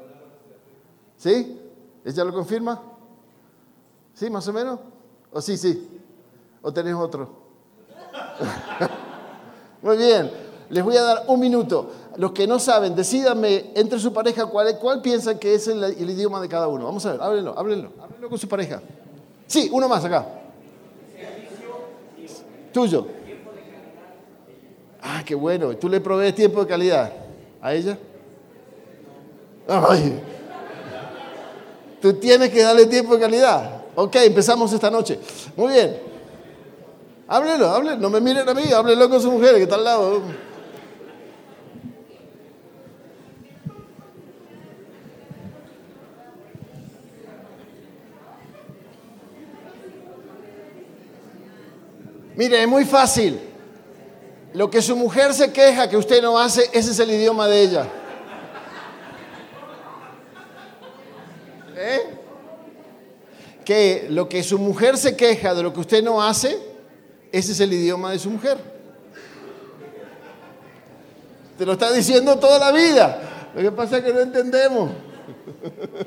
¿Sí? 1.17 1.61
¿Ella 2.05 2.25
lo 2.25 2.33
confirma? 2.33 2.81
¿Sí, 4.15 4.31
más 4.31 4.47
o 4.47 4.53
menos? 4.53 4.79
¿O 5.33 5.41
sí, 5.41 5.57
sí? 5.57 6.01
¿O 6.63 6.73
tenés 6.73 6.95
otro? 6.95 7.31
Muy 9.83 9.97
bien, 9.97 10.31
les 10.71 10.85
voy 10.85 10.97
a 10.97 11.03
dar 11.03 11.25
un 11.27 11.41
minuto. 11.41 11.91
Los 12.17 12.33
que 12.33 12.47
no 12.47 12.59
saben, 12.59 12.95
decídanme 12.95 13.73
entre 13.75 13.99
su 13.99 14.13
pareja 14.13 14.47
cuál, 14.47 14.79
cuál 14.79 15.03
piensan 15.03 15.39
que 15.39 15.55
es 15.55 15.69
el, 15.69 16.11
idioma 16.11 16.41
de 16.41 16.49
cada 16.49 16.67
uno. 16.69 16.85
Vamos 16.87 17.05
a 17.05 17.13
ver, 17.13 17.21
háblenlo, 17.21 17.59
háblenlo, 17.59 17.93
háblenlo 18.03 18.29
con 18.29 18.39
su 18.39 18.49
pareja. 18.49 18.81
Sí, 19.47 19.69
uno 19.73 19.89
más 19.89 20.05
acá. 20.05 20.27
Tuyo. 22.73 23.07
Ah, 25.03 25.23
qué 25.25 25.35
bueno. 25.35 25.77
¿Tú 25.77 25.89
le 25.89 26.01
provees 26.01 26.35
tiempo 26.35 26.61
de 26.61 26.67
calidad 26.67 27.13
a 27.61 27.75
ella? 27.75 27.99
Ay. 29.69 30.21
Tú 32.01 32.15
tienes 32.15 32.51
que 32.51 32.63
darle 32.63 32.87
tiempo 32.87 33.15
de 33.15 33.21
calidad. 33.21 33.83
Ok, 33.95 34.17
empezamos 34.17 34.73
esta 34.73 34.91
noche. 34.91 35.19
Muy 35.57 35.73
bien. 35.73 35.99
Háblelo, 37.29 37.69
háblelo. 37.69 37.97
No 37.97 38.11
me 38.11 38.21
miren 38.21 38.49
a 38.49 38.55
mí, 38.55 38.65
háblelo 38.73 39.09
con 39.09 39.21
su 39.21 39.31
mujer 39.31 39.57
que 39.57 39.63
está 39.63 39.77
al 39.77 39.85
lado. 39.85 40.23
Mire, 52.37 52.63
es 52.63 52.69
muy 52.69 52.85
fácil. 52.85 53.41
Lo 54.53 54.71
que 54.71 54.83
su 54.83 54.95
mujer 54.95 55.35
se 55.35 55.53
queja 55.53 55.89
que 55.89 55.97
usted 55.97 56.23
no 56.23 56.39
hace, 56.39 56.69
ese 56.73 56.91
es 56.91 56.99
el 56.99 57.11
idioma 57.11 57.49
de 57.49 57.63
ella. 57.63 57.87
¿Eh? 61.77 62.01
Que 63.65 64.07
lo 64.11 64.29
que 64.29 64.43
su 64.43 64.59
mujer 64.59 64.97
se 64.97 65.17
queja 65.17 65.55
de 65.55 65.63
lo 65.63 65.73
que 65.73 65.81
usted 65.81 66.03
no 66.03 66.23
hace, 66.23 66.59
ese 67.33 67.53
es 67.53 67.61
el 67.61 67.73
idioma 67.73 68.13
de 68.13 68.19
su 68.19 68.31
mujer. 68.31 68.59
Te 71.59 71.65
lo 71.65 71.73
está 71.73 71.91
diciendo 71.91 72.39
toda 72.39 72.59
la 72.59 72.71
vida. 72.71 73.51
Lo 73.55 73.63
que 73.63 73.73
pasa 73.73 73.99
es 73.99 74.05
que 74.05 74.13
no 74.13 74.21
entendemos. 74.21 74.91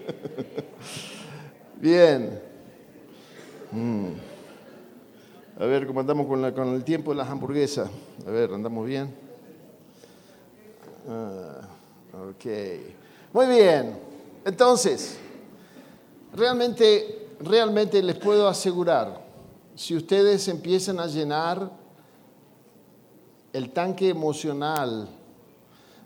Bien. 1.76 2.40
Mm. 3.72 4.29
A 5.60 5.66
ver, 5.66 5.86
¿cómo 5.86 6.00
andamos 6.00 6.26
con, 6.26 6.74
el 6.74 6.84
tiempo 6.86 7.12
de 7.12 7.18
las 7.18 7.28
hamburguesas? 7.28 7.90
A 8.26 8.32
ver, 8.32 8.54
¿andamos 8.54 8.88
bien? 8.88 9.14
Ah, 11.06 11.68
ok. 12.14 12.46
Muy 13.34 13.46
bien. 13.48 14.00
Entonces, 14.46 15.18
realmente, 16.34 17.28
realmente 17.42 18.02
les 18.02 18.16
puedo 18.16 18.48
asegurar, 18.48 19.22
si 19.76 19.98
ustedes 19.98 20.48
empiezan 20.48 20.98
a 20.98 21.08
llenar 21.08 21.70
el 23.52 23.72
tanque 23.72 24.08
emocional 24.08 25.10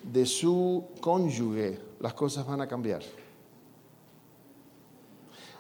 de 0.02 0.26
su 0.26 0.84
cónyuge, 1.00 1.78
las 2.00 2.16
cosas 2.16 2.44
van 2.44 2.62
a 2.62 2.68
cambiar. 2.68 3.04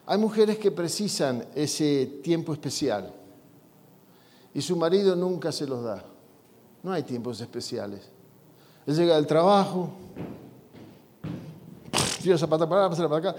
Hay 0.07 0.17
mujeres 0.17 0.57
que 0.57 0.71
precisan 0.71 1.45
ese 1.53 2.07
tiempo 2.23 2.53
especial 2.53 3.21
y 4.53 4.61
su 4.61 4.75
marido 4.75 5.15
nunca 5.15 5.51
se 5.51 5.65
los 5.65 5.83
da. 5.83 6.03
No 6.83 6.91
hay 6.91 7.03
tiempos 7.03 7.39
especiales. 7.41 8.09
Él 8.85 8.95
llega 8.95 9.15
del 9.15 9.25
trabajo, 9.25 9.91
tira 12.21 12.37
zapata 12.37 12.67
para 12.67 12.85
allá, 12.85 13.09
para 13.09 13.29
acá 13.29 13.35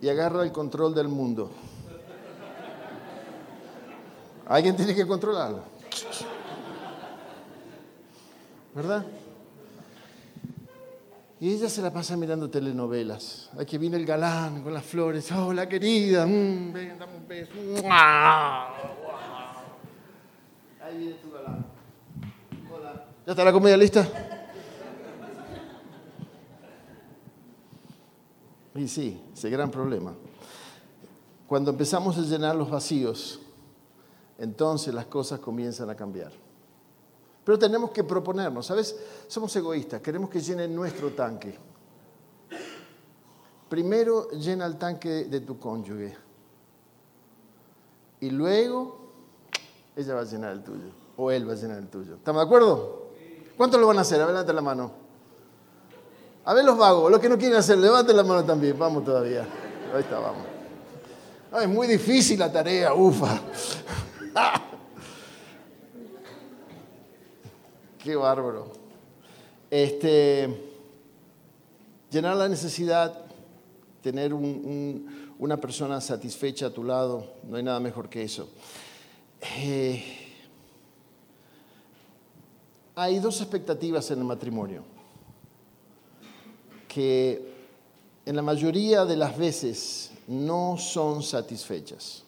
y 0.00 0.08
agarra 0.08 0.42
el 0.42 0.52
control 0.52 0.94
del 0.94 1.08
mundo. 1.08 1.50
Alguien 4.46 4.76
tiene 4.76 4.94
que 4.94 5.06
controlarlo. 5.06 5.62
¿Verdad? 8.74 9.04
Y 11.38 11.52
ella 11.52 11.68
se 11.68 11.82
la 11.82 11.92
pasa 11.92 12.16
mirando 12.16 12.48
telenovelas. 12.48 13.50
Aquí 13.58 13.76
viene 13.76 13.98
el 13.98 14.06
galán 14.06 14.62
con 14.62 14.72
las 14.72 14.84
flores. 14.84 15.30
Hola 15.32 15.68
querida. 15.68 16.24
Mm, 16.26 16.72
ven, 16.72 16.98
dame 16.98 17.16
un 17.16 17.28
beso. 17.28 17.52
Ahí 20.86 20.98
viene 20.98 21.14
tu 21.14 21.32
galán. 21.32 21.66
Hola. 22.72 23.06
¿Ya 23.26 23.32
está 23.32 23.44
la 23.44 23.52
comida 23.52 23.76
lista? 23.76 24.08
Y 28.76 28.86
sí, 28.86 29.20
ese 29.32 29.50
gran 29.50 29.68
problema. 29.68 30.14
Cuando 31.48 31.72
empezamos 31.72 32.16
a 32.18 32.20
llenar 32.20 32.54
los 32.54 32.70
vacíos, 32.70 33.40
entonces 34.38 34.94
las 34.94 35.06
cosas 35.06 35.40
comienzan 35.40 35.90
a 35.90 35.96
cambiar. 35.96 36.30
Pero 37.42 37.58
tenemos 37.58 37.90
que 37.90 38.04
proponernos, 38.04 38.66
¿sabes? 38.66 38.96
Somos 39.26 39.56
egoístas, 39.56 40.00
queremos 40.00 40.30
que 40.30 40.38
llenen 40.38 40.72
nuestro 40.72 41.10
tanque. 41.10 41.58
Primero 43.68 44.30
llena 44.30 44.66
el 44.66 44.76
tanque 44.78 45.24
de 45.24 45.40
tu 45.40 45.58
cónyuge. 45.58 46.16
Y 48.20 48.30
luego 48.30 49.05
ella 49.96 50.14
va 50.14 50.20
a 50.20 50.24
llenar 50.24 50.52
el 50.52 50.62
tuyo. 50.62 50.90
O 51.16 51.30
él 51.30 51.48
va 51.48 51.54
a 51.54 51.56
llenar 51.56 51.78
el 51.78 51.88
tuyo. 51.88 52.16
¿Estamos 52.16 52.42
de 52.42 52.46
acuerdo? 52.46 53.06
¿Cuántos 53.56 53.80
lo 53.80 53.86
van 53.86 53.96
a 53.98 54.02
hacer? 54.02 54.20
A 54.20 54.26
ver, 54.26 54.34
levante 54.34 54.52
la 54.52 54.60
mano. 54.60 54.92
A 56.44 56.52
ver 56.54 56.64
los 56.64 56.76
vagos, 56.76 57.10
los 57.10 57.18
que 57.18 57.28
no 57.28 57.38
quieren 57.38 57.56
hacer, 57.56 57.78
levanten 57.78 58.14
la 58.16 58.22
mano 58.22 58.44
también. 58.44 58.78
Vamos 58.78 59.04
todavía. 59.04 59.46
Ahí 59.94 60.00
está, 60.00 60.18
vamos. 60.18 60.44
es 61.60 61.68
muy 61.68 61.86
difícil 61.86 62.38
la 62.38 62.52
tarea, 62.52 62.92
ufa. 62.92 63.40
Qué 67.98 68.14
bárbaro. 68.14 68.70
Este, 69.70 70.76
llenar 72.10 72.36
la 72.36 72.48
necesidad, 72.48 73.24
tener 74.02 74.34
una 74.34 75.56
persona 75.56 76.00
satisfecha 76.00 76.66
a 76.66 76.70
tu 76.70 76.84
lado, 76.84 77.32
no 77.44 77.56
hay 77.56 77.62
nada 77.62 77.80
mejor 77.80 78.08
que 78.08 78.22
eso. 78.22 78.48
Eh, 79.58 80.02
hay 82.94 83.18
dos 83.18 83.40
expectativas 83.40 84.10
en 84.10 84.18
el 84.18 84.24
matrimonio 84.24 84.82
que 86.88 87.54
en 88.24 88.34
la 88.34 88.42
mayoría 88.42 89.04
de 89.04 89.16
las 89.16 89.36
veces 89.36 90.10
no 90.26 90.76
son 90.78 91.22
satisfechas. 91.22 92.24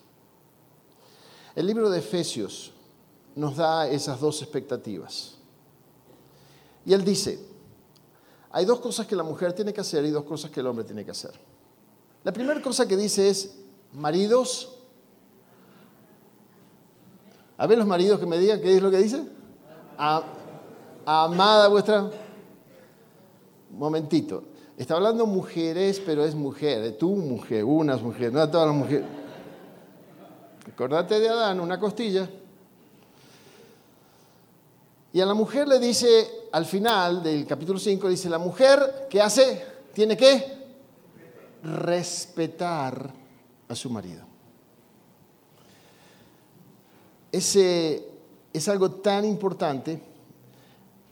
El 1.56 1.66
libro 1.66 1.90
de 1.90 1.98
Efesios 1.98 2.72
nos 3.34 3.56
da 3.56 3.88
esas 3.88 4.20
dos 4.20 4.42
expectativas. 4.42 5.36
Y 6.84 6.92
él 6.92 7.04
dice, 7.04 7.38
hay 8.50 8.64
dos 8.64 8.80
cosas 8.80 9.06
que 9.06 9.16
la 9.16 9.22
mujer 9.22 9.52
tiene 9.52 9.72
que 9.72 9.80
hacer 9.80 10.04
y 10.04 10.10
dos 10.10 10.24
cosas 10.24 10.50
que 10.50 10.60
el 10.60 10.66
hombre 10.66 10.84
tiene 10.84 11.04
que 11.04 11.10
hacer. 11.10 11.32
La 12.24 12.32
primera 12.32 12.60
cosa 12.62 12.86
que 12.86 12.96
dice 12.96 13.28
es, 13.28 13.56
maridos, 13.92 14.77
a 17.58 17.66
ver 17.66 17.76
los 17.76 17.86
maridos 17.86 18.20
que 18.20 18.26
me 18.26 18.38
digan 18.38 18.60
qué 18.60 18.76
es 18.76 18.82
lo 18.82 18.90
que 18.90 18.98
dice. 18.98 19.20
amada 21.04 21.68
vuestra. 21.68 22.08
Momentito. 23.70 24.44
Está 24.76 24.94
hablando 24.94 25.26
mujeres, 25.26 26.00
pero 26.06 26.24
es 26.24 26.36
mujer. 26.36 26.96
Tú 26.96 27.16
mujer, 27.16 27.64
unas 27.64 28.00
mujeres, 28.00 28.32
no 28.32 28.48
todas 28.48 28.68
las 28.68 28.76
mujeres. 28.76 29.04
Acordate 30.72 31.18
de 31.18 31.28
Adán, 31.28 31.58
una 31.58 31.80
costilla. 31.80 32.30
Y 35.12 35.20
a 35.20 35.26
la 35.26 35.34
mujer 35.34 35.66
le 35.66 35.80
dice, 35.80 36.28
al 36.52 36.64
final 36.64 37.24
del 37.24 37.44
capítulo 37.44 37.80
5, 37.80 38.08
dice, 38.08 38.30
la 38.30 38.38
mujer, 38.38 39.08
¿qué 39.10 39.20
hace? 39.20 39.64
Tiene 39.92 40.16
que 40.16 40.58
respetar 41.64 43.12
a 43.68 43.74
su 43.74 43.90
marido. 43.90 44.37
Ese 47.30 48.08
es 48.52 48.68
algo 48.68 48.90
tan 48.90 49.24
importante. 49.24 50.00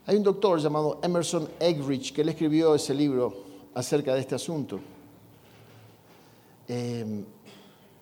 Hay 0.07 0.17
un 0.17 0.23
doctor 0.23 0.59
llamado 0.59 0.99
Emerson 1.03 1.49
Eggridge 1.61 2.13
que 2.13 2.25
le 2.25 2.31
escribió 2.33 2.75
ese 2.75 2.95
libro 2.95 3.35
acerca 3.75 4.15
de 4.15 4.21
este 4.21 4.35
asunto. 4.35 4.81
Eh, 6.69 7.25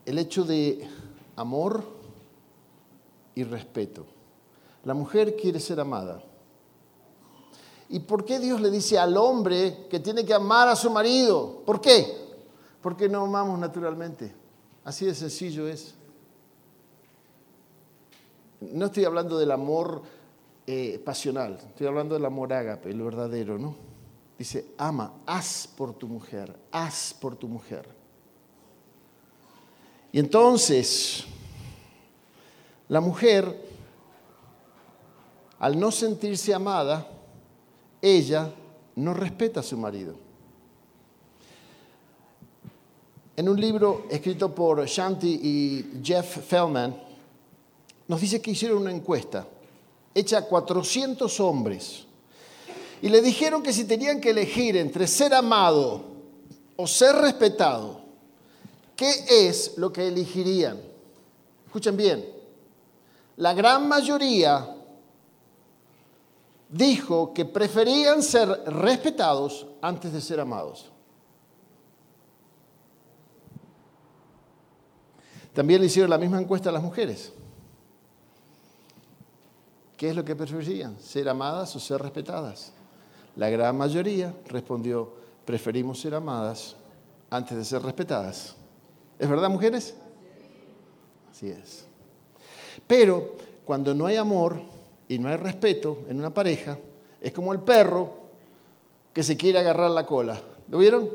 el 0.07 0.19
hecho 0.19 0.45
de 0.45 0.89
amor 1.37 1.83
y 3.35 3.43
respeto. 3.45 4.07
La 4.85 4.95
mujer 4.95 5.35
quiere 5.35 5.59
ser 5.59 5.81
amada. 5.81 6.23
¿Y 7.89 8.01
por 8.01 8.25
qué 8.25 8.39
Dios 8.39 8.61
le 8.61 8.71
dice 8.71 8.99
al 8.99 9.17
hombre 9.17 9.87
que 9.91 10.01
tiene 10.01 10.25
que 10.25 10.35
amar 10.35 10.69
a 10.69 10.77
su 10.77 10.91
marido? 10.91 11.63
¿Por 11.65 11.81
qué? 11.81 12.15
Porque 12.81 13.09
no 13.09 13.25
amamos 13.25 13.59
naturalmente. 13.59 14.35
Así 14.85 15.07
de 15.07 15.15
sencillo 15.15 15.67
es. 15.69 15.95
No 18.73 18.87
estoy 18.87 19.05
hablando 19.05 19.39
del 19.39 19.51
amor 19.51 20.03
eh, 20.67 21.01
pasional, 21.05 21.59
estoy 21.69 21.87
hablando 21.87 22.15
del 22.15 22.25
amor 22.25 22.53
ágape, 22.53 22.91
el 22.91 23.03
verdadero, 23.03 23.59
¿no? 23.59 23.75
Dice, 24.39 24.67
ama, 24.79 25.13
haz 25.27 25.69
por 25.69 25.95
tu 25.95 26.09
mujer, 26.09 26.55
haz 26.73 27.15
por 27.21 27.37
tu 27.37 27.49
mujer. 27.49 27.87
Y 30.11 30.19
entonces, 30.19 31.25
la 32.89 33.01
mujer, 33.01 33.69
al 35.59 35.79
no 35.79 35.91
sentirse 35.91 36.53
amada, 36.53 37.07
ella 38.01 38.53
no 38.97 39.15
respeta 39.15 39.61
a 39.61 39.63
su 39.63 39.77
marido. 39.77 40.15
En 43.37 43.49
un 43.49 43.61
libro 43.61 44.07
escrito 44.11 44.55
por 44.55 44.85
Shanti 44.87 45.41
y 45.43 46.01
Jeff 46.05 46.47
Feldman, 46.47 46.95
nos 48.09 48.21
dice 48.21 48.41
que 48.41 48.51
hicieron 48.51 48.79
una 48.79 48.93
encuesta 48.93 49.47
hecha 50.15 50.39
a 50.39 50.43
400 50.43 51.41
hombres 51.41 52.07
y 53.03 53.09
le 53.09 53.21
dijeron 53.21 53.63
que 53.63 53.73
si 53.73 53.85
tenían 53.85 54.21
que 54.21 54.31
elegir 54.31 54.77
entre 54.77 55.07
ser 55.07 55.35
amado 55.35 56.05
o 56.77 56.87
ser 56.87 57.17
respetado, 57.17 58.01
¿qué 58.97 59.49
es 59.49 59.77
lo 59.77 59.93
que 59.93 60.09
elegirían? 60.09 60.81
Escuchen 61.67 61.97
bien, 61.97 62.25
la 63.37 63.53
gran 63.53 63.89
mayoría 63.89 64.75
dijo 66.69 67.33
que 67.35 67.45
preferían 67.45 68.23
ser 68.23 68.49
respetados 68.67 69.67
antes 69.81 70.13
de 70.13 70.21
ser 70.21 70.41
amados. 70.41 70.91
También 75.53 75.81
le 75.81 75.87
hicieron 75.87 76.11
la 76.11 76.19
misma 76.19 76.41
encuesta 76.41 76.71
a 76.71 76.73
las 76.73 76.83
mujeres. 76.83 77.33
¿Qué 79.97 80.11
es 80.11 80.17
lo 80.17 80.25
que 80.25 80.35
preferían? 80.35 80.99
¿Ser 81.01 81.29
amadas 81.29 81.75
o 81.77 81.81
ser 81.81 82.01
respetadas? 82.03 82.73
La 83.37 83.49
gran 83.51 83.77
mayoría 83.77 84.35
respondió, 84.47 85.13
preferimos 85.45 86.01
ser 86.01 86.15
amadas 86.15 86.77
antes 87.31 87.57
de 87.57 87.65
ser 87.65 87.83
respetadas. 87.83 88.55
¿Es 89.19 89.29
verdad, 89.29 89.49
mujeres? 89.49 89.95
Así 91.31 91.49
es. 91.49 91.85
Pero 92.87 93.37
cuando 93.65 93.95
no 93.95 94.07
hay 94.07 94.17
amor 94.17 94.61
y 95.09 95.19
no 95.19 95.29
hay 95.29 95.37
respeto 95.37 96.03
en 96.09 96.19
una 96.19 96.33
pareja, 96.33 96.79
es 97.21 97.33
como 97.33 97.53
el 97.53 97.61
perro 97.61 98.25
que 99.13 99.23
se 99.23 99.37
quiere 99.37 99.59
agarrar 99.59 99.91
la 99.91 100.05
cola. 100.05 100.41
¿Lo 100.69 100.79
vieron? 100.79 101.09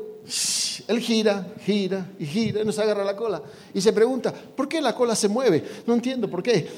Él 0.88 1.00
gira, 1.00 1.46
gira 1.60 2.06
y 2.18 2.26
gira 2.26 2.62
y 2.62 2.64
no 2.64 2.72
se 2.72 2.82
agarra 2.82 3.04
la 3.04 3.16
cola. 3.16 3.42
Y 3.74 3.80
se 3.80 3.92
pregunta, 3.92 4.32
¿por 4.32 4.68
qué 4.68 4.80
la 4.80 4.94
cola 4.94 5.14
se 5.14 5.28
mueve? 5.28 5.64
No 5.86 5.94
entiendo 5.94 6.28
por 6.28 6.42
qué. 6.42 6.68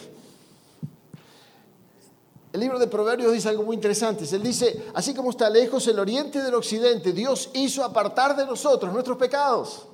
El 2.53 2.61
libro 2.61 2.79
de 2.79 2.87
Proverbios 2.87 3.33
dice 3.33 3.49
algo 3.49 3.63
muy 3.63 3.75
interesante. 3.75 4.27
Él 4.31 4.43
dice, 4.43 4.87
así 4.95 5.15
como 5.15 5.31
está 5.31 5.49
lejos 5.49 5.87
el 5.89 5.99
oriente 5.99 6.43
del 6.43 6.55
occidente, 6.55 7.13
Dios 7.13 7.51
hizo 7.55 7.83
apartar 7.83 8.37
de 8.37 8.45
nosotros 8.45 8.93
nuestros 8.93 9.17
pecados. 9.17 9.87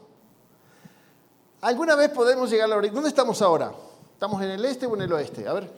¿Alguna 1.60 1.94
vez 1.94 2.10
podemos 2.10 2.50
llegar 2.50 2.66
a 2.66 2.68
la 2.68 2.76
oriente? 2.76 2.94
¿Dónde 2.96 3.10
estamos 3.10 3.40
ahora? 3.42 3.72
¿Estamos 4.12 4.42
en 4.42 4.50
el 4.50 4.64
este 4.64 4.86
o 4.86 4.94
en 4.96 5.02
el 5.02 5.12
oeste? 5.12 5.46
A 5.46 5.52
ver. 5.52 5.70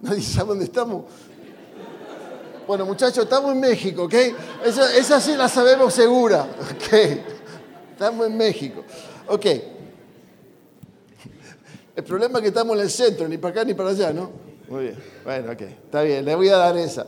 Nadie 0.00 0.22
sabe 0.22 0.48
dónde 0.48 0.64
estamos. 0.64 1.04
Bueno, 2.66 2.84
muchachos, 2.84 3.22
estamos 3.22 3.52
en 3.52 3.60
México, 3.60 4.04
¿ok? 4.04 4.14
Esa, 4.64 5.20
sí 5.20 5.36
la 5.36 5.48
sabemos 5.48 5.94
segura, 5.94 6.42
¿ok? 6.60 6.94
Estamos 7.92 8.26
en 8.26 8.36
México, 8.36 8.82
ok. 9.28 9.46
El 11.96 12.04
problema 12.04 12.38
es 12.38 12.42
que 12.42 12.48
estamos 12.48 12.76
en 12.76 12.82
el 12.82 12.90
centro, 12.90 13.26
ni 13.26 13.38
para 13.38 13.52
acá 13.52 13.64
ni 13.64 13.72
para 13.72 13.88
allá, 13.88 14.12
¿no? 14.12 14.30
Muy 14.68 14.84
bien, 14.84 14.96
bueno, 15.24 15.52
ok, 15.52 15.60
está 15.62 16.02
bien, 16.02 16.24
le 16.26 16.34
voy 16.34 16.50
a 16.50 16.56
dar 16.56 16.76
esa. 16.76 17.06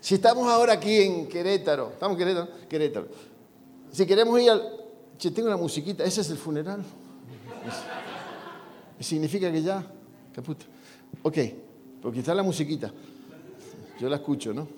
Si 0.00 0.14
estamos 0.14 0.48
ahora 0.48 0.74
aquí 0.74 0.96
en 1.02 1.28
Querétaro, 1.28 1.90
¿estamos 1.94 2.14
en 2.14 2.18
Querétaro? 2.18 2.48
Querétaro. 2.68 3.08
Si 3.90 4.06
queremos 4.06 4.40
ir 4.40 4.50
al... 4.50 4.62
Che, 5.18 5.32
tengo 5.32 5.48
una 5.48 5.56
musiquita, 5.56 6.04
¿ese 6.04 6.20
es 6.20 6.30
el 6.30 6.36
funeral? 6.36 6.84
¿Significa 9.00 9.50
que 9.50 9.60
ya? 9.60 9.84
Caputo. 10.32 10.66
Ok, 11.22 11.36
porque 12.00 12.20
está 12.20 12.32
la 12.32 12.44
musiquita. 12.44 12.92
Yo 13.98 14.08
la 14.08 14.16
escucho, 14.16 14.54
¿no? 14.54 14.68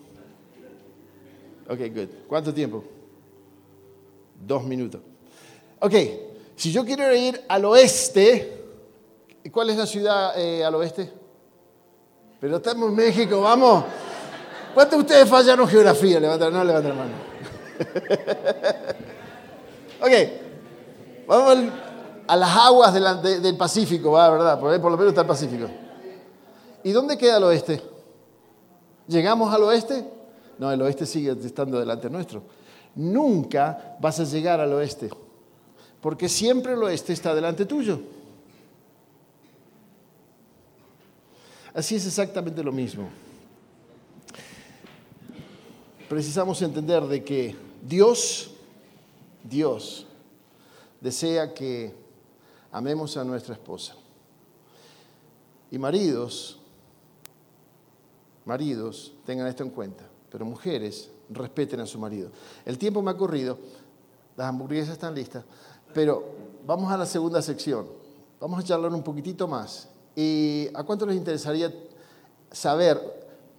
Ok, 1.68 1.78
good. 1.94 2.08
¿Cuánto 2.26 2.54
tiempo? 2.54 2.82
Dos 4.46 4.64
minutos. 4.64 5.02
Ok, 5.80 5.94
si 6.61 6.70
yo 6.70 6.85
quiero 6.85 7.14
ir 7.14 7.42
al 7.49 7.64
oeste, 7.64 8.66
¿cuál 9.51 9.70
es 9.70 9.79
la 9.79 9.87
ciudad 9.87 10.38
eh, 10.38 10.62
al 10.62 10.75
oeste? 10.75 11.11
Pero 12.38 12.59
estamos 12.59 12.90
en 12.90 12.96
México, 12.96 13.40
vamos. 13.40 13.83
¿Cuántos 14.75 14.99
de 14.99 15.03
ustedes 15.05 15.27
fallaron 15.27 15.66
geografía? 15.66 16.20
Levantar, 16.20 16.53
no, 16.53 16.62
levantar 16.62 16.94
la 16.94 17.03
mano. 17.03 17.14
ok, 20.03 21.27
vamos 21.27 21.73
a 22.29 22.37
las 22.37 22.57
aguas 22.59 22.92
del 22.92 23.57
Pacífico, 23.57 24.11
¿va? 24.11 24.29
¿verdad? 24.29 24.61
Por, 24.61 24.79
por 24.83 24.90
lo 24.90 24.99
menos 24.99 25.12
está 25.12 25.23
el 25.23 25.29
Pacífico. 25.29 25.66
¿Y 26.85 26.92
dónde 26.92 27.16
queda 27.16 27.38
el 27.38 27.44
oeste? 27.44 27.81
¿Llegamos 29.09 29.55
al 29.55 29.62
oeste? 29.62 30.05
No, 30.59 30.70
el 30.70 30.83
oeste 30.83 31.07
sigue 31.07 31.35
estando 31.42 31.81
delante 31.81 32.11
nuestro. 32.11 32.42
Nunca 32.96 33.96
vas 33.99 34.20
a 34.20 34.25
llegar 34.25 34.61
al 34.61 34.75
oeste, 34.75 35.09
porque 36.00 36.28
siempre 36.28 36.72
el 36.72 36.82
oeste 36.82 37.12
está 37.12 37.34
delante 37.34 37.66
tuyo. 37.66 38.00
Así 41.74 41.96
es 41.96 42.06
exactamente 42.06 42.62
lo 42.62 42.72
mismo. 42.72 43.08
Precisamos 46.08 46.60
entender 46.62 47.04
de 47.04 47.22
que 47.22 47.54
Dios, 47.82 48.50
Dios, 49.44 50.06
desea 51.00 51.54
que 51.54 51.94
amemos 52.72 53.16
a 53.16 53.24
nuestra 53.24 53.54
esposa. 53.54 53.94
Y 55.70 55.78
maridos, 55.78 56.60
Maridos, 58.50 59.12
tengan 59.24 59.46
esto 59.46 59.62
en 59.62 59.70
cuenta, 59.70 60.02
pero 60.28 60.44
mujeres, 60.44 61.10
respeten 61.28 61.78
a 61.78 61.86
su 61.86 61.98
marido. 62.00 62.30
El 62.64 62.78
tiempo 62.78 63.02
me 63.02 63.10
ha 63.10 63.16
corrido, 63.16 63.58
las 64.36 64.48
hamburguesas 64.48 64.94
están 64.94 65.14
listas, 65.14 65.44
pero 65.92 66.24
vamos 66.66 66.92
a 66.92 66.96
la 66.96 67.07
segunda 67.07 67.42
sección. 67.42 67.87
Vamos 68.40 68.61
a 68.61 68.62
charlar 68.62 68.92
un 68.92 69.03
poquitito 69.03 69.46
más. 69.46 69.88
¿Y 70.16 70.68
a 70.74 70.83
cuánto 70.83 71.07
les 71.07 71.16
interesaría 71.16 71.72
saber 72.50 72.98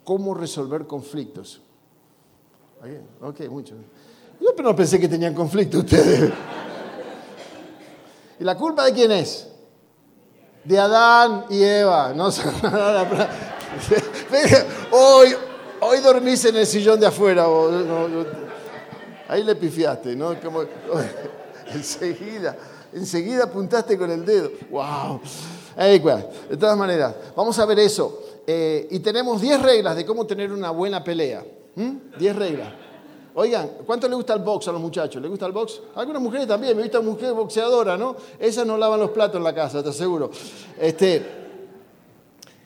cómo 0.04 0.34
resolver 0.34 0.88
conflictos? 0.88 1.62
Ok, 3.22 3.42
mucho. 3.50 3.76
Yo 4.40 4.56
pero 4.56 4.70
no 4.70 4.76
pensé 4.76 5.00
que 5.00 5.08
tenían 5.08 5.34
conflicto 5.36 5.80
ustedes. 5.80 6.32
¿Y 8.40 8.44
la 8.44 8.58
culpa 8.58 8.86
de 8.86 8.94
quién 8.94 9.12
es? 9.12 9.48
De 10.64 10.80
Adán 10.80 11.46
y 11.50 11.62
Eva. 11.62 12.12
No, 12.14 12.30
hoy, 14.92 15.36
hoy 15.82 16.00
dormís 16.00 16.44
en 16.46 16.56
el 16.56 16.66
sillón 16.66 17.00
de 17.00 17.06
afuera. 17.06 17.46
ahí 19.28 19.44
le 19.44 19.56
pifiaste, 19.56 20.16
¿no? 20.16 20.40
Como, 20.42 20.64
enseguida, 21.76 22.58
enseguida 22.94 23.46
apuntaste 23.46 23.98
con 23.98 24.12
el 24.12 24.26
dedo. 24.26 24.52
¡Wow! 24.70 25.22
de 26.50 26.58
todas 26.58 26.78
maneras, 26.78 27.16
vamos 27.36 27.58
a 27.60 27.66
ver 27.66 27.80
eso. 27.80 28.22
Eh, 28.46 28.88
y 28.92 29.00
tenemos 29.00 29.40
10 29.42 29.62
reglas 29.62 29.96
de 29.96 30.06
cómo 30.06 30.26
tener 30.26 30.52
una 30.52 30.72
buena 30.72 31.04
pelea. 31.04 31.44
10 31.76 32.36
reglas. 32.36 32.74
Oigan, 33.34 33.72
¿cuánto 33.86 34.10
le 34.10 34.16
gusta 34.16 34.34
el 34.34 34.42
box 34.42 34.68
a 34.68 34.74
los 34.74 34.82
muchachos? 34.82 35.22
¿Le 35.22 35.30
gusta 35.30 35.46
el 35.46 35.54
box? 35.54 35.82
algunas 35.96 36.22
mujeres 36.22 36.48
también, 36.48 36.76
me 36.76 36.84
visto 36.84 37.02
mujer 37.02 37.34
boxeadora, 37.34 37.98
¿no? 37.98 38.18
Esas 38.38 38.66
no 38.66 38.78
lavan 38.78 39.00
los 39.00 39.12
platos 39.12 39.38
en 39.38 39.44
la 39.44 39.56
casa, 39.56 39.82
te 39.82 39.90
aseguro. 39.90 40.30
Este, 40.80 41.40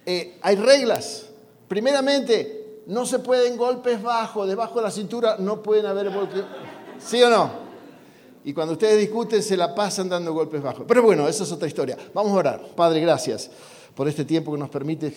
Eh, 0.07 0.37
hay 0.41 0.55
reglas. 0.55 1.25
Primeramente, 1.67 2.81
no 2.85 3.07
se 3.07 3.19
pueden 3.19 3.57
golpes 3.57 4.01
bajos, 4.03 4.47
debajo 4.47 4.75
de 4.75 4.83
la 4.83 4.91
cintura 4.91 5.37
no 5.39 5.63
pueden 5.63 5.87
haber 5.87 6.11
golpes. 6.11 6.43
¿Sí 6.99 7.21
o 7.23 7.29
no? 7.29 7.64
Y 8.45 8.53
cuando 8.53 8.73
ustedes 8.73 8.99
discuten 8.99 9.41
se 9.41 9.57
la 9.57 9.73
pasan 9.73 10.07
dando 10.07 10.31
golpes 10.31 10.61
bajos. 10.61 10.85
Pero 10.87 11.01
bueno, 11.01 11.27
esa 11.27 11.43
es 11.43 11.51
otra 11.51 11.67
historia. 11.67 11.97
Vamos 12.13 12.31
a 12.31 12.35
orar. 12.35 12.67
Padre, 12.75 13.01
gracias 13.01 13.49
por 13.95 14.07
este 14.07 14.23
tiempo 14.23 14.51
que 14.51 14.59
nos 14.59 14.69
permite 14.69 15.15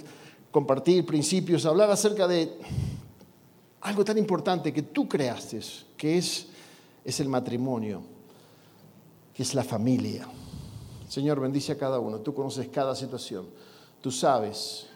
compartir 0.51 1.05
principios, 1.05 1.67
hablar 1.67 1.91
acerca 1.91 2.27
de 2.27 2.57
algo 3.83 4.03
tan 4.03 4.17
importante 4.17 4.73
que 4.73 4.81
tú 4.81 5.07
creaste, 5.07 5.61
que 5.95 6.17
es, 6.17 6.47
es 7.05 7.21
el 7.21 7.29
matrimonio, 7.29 8.01
que 9.35 9.43
es 9.43 9.55
la 9.55 9.63
familia. 9.63 10.27
Señor, 11.07 11.39
bendice 11.39 11.73
a 11.73 11.79
cada 11.79 11.99
uno. 11.99 12.21
Tú 12.21 12.33
conoces 12.33 12.69
cada 12.69 12.97
situación. 12.97 13.47
Tú 14.01 14.11
sabes 14.11 14.87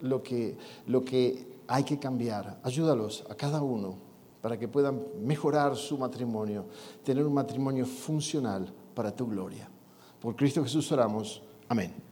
lo 0.00 0.22
que, 0.22 0.56
lo 0.86 1.04
que 1.04 1.46
hay 1.66 1.84
que 1.84 1.98
cambiar. 1.98 2.60
Ayúdalos 2.62 3.26
a 3.28 3.34
cada 3.34 3.60
uno 3.60 4.07
para 4.40 4.58
que 4.58 4.68
puedan 4.68 5.02
mejorar 5.22 5.76
su 5.76 5.98
matrimonio, 5.98 6.66
tener 7.02 7.24
un 7.24 7.34
matrimonio 7.34 7.86
funcional 7.86 8.72
para 8.94 9.14
tu 9.14 9.26
gloria. 9.26 9.68
Por 10.20 10.36
Cristo 10.36 10.62
Jesús 10.62 10.90
oramos. 10.92 11.42
Amén. 11.68 12.07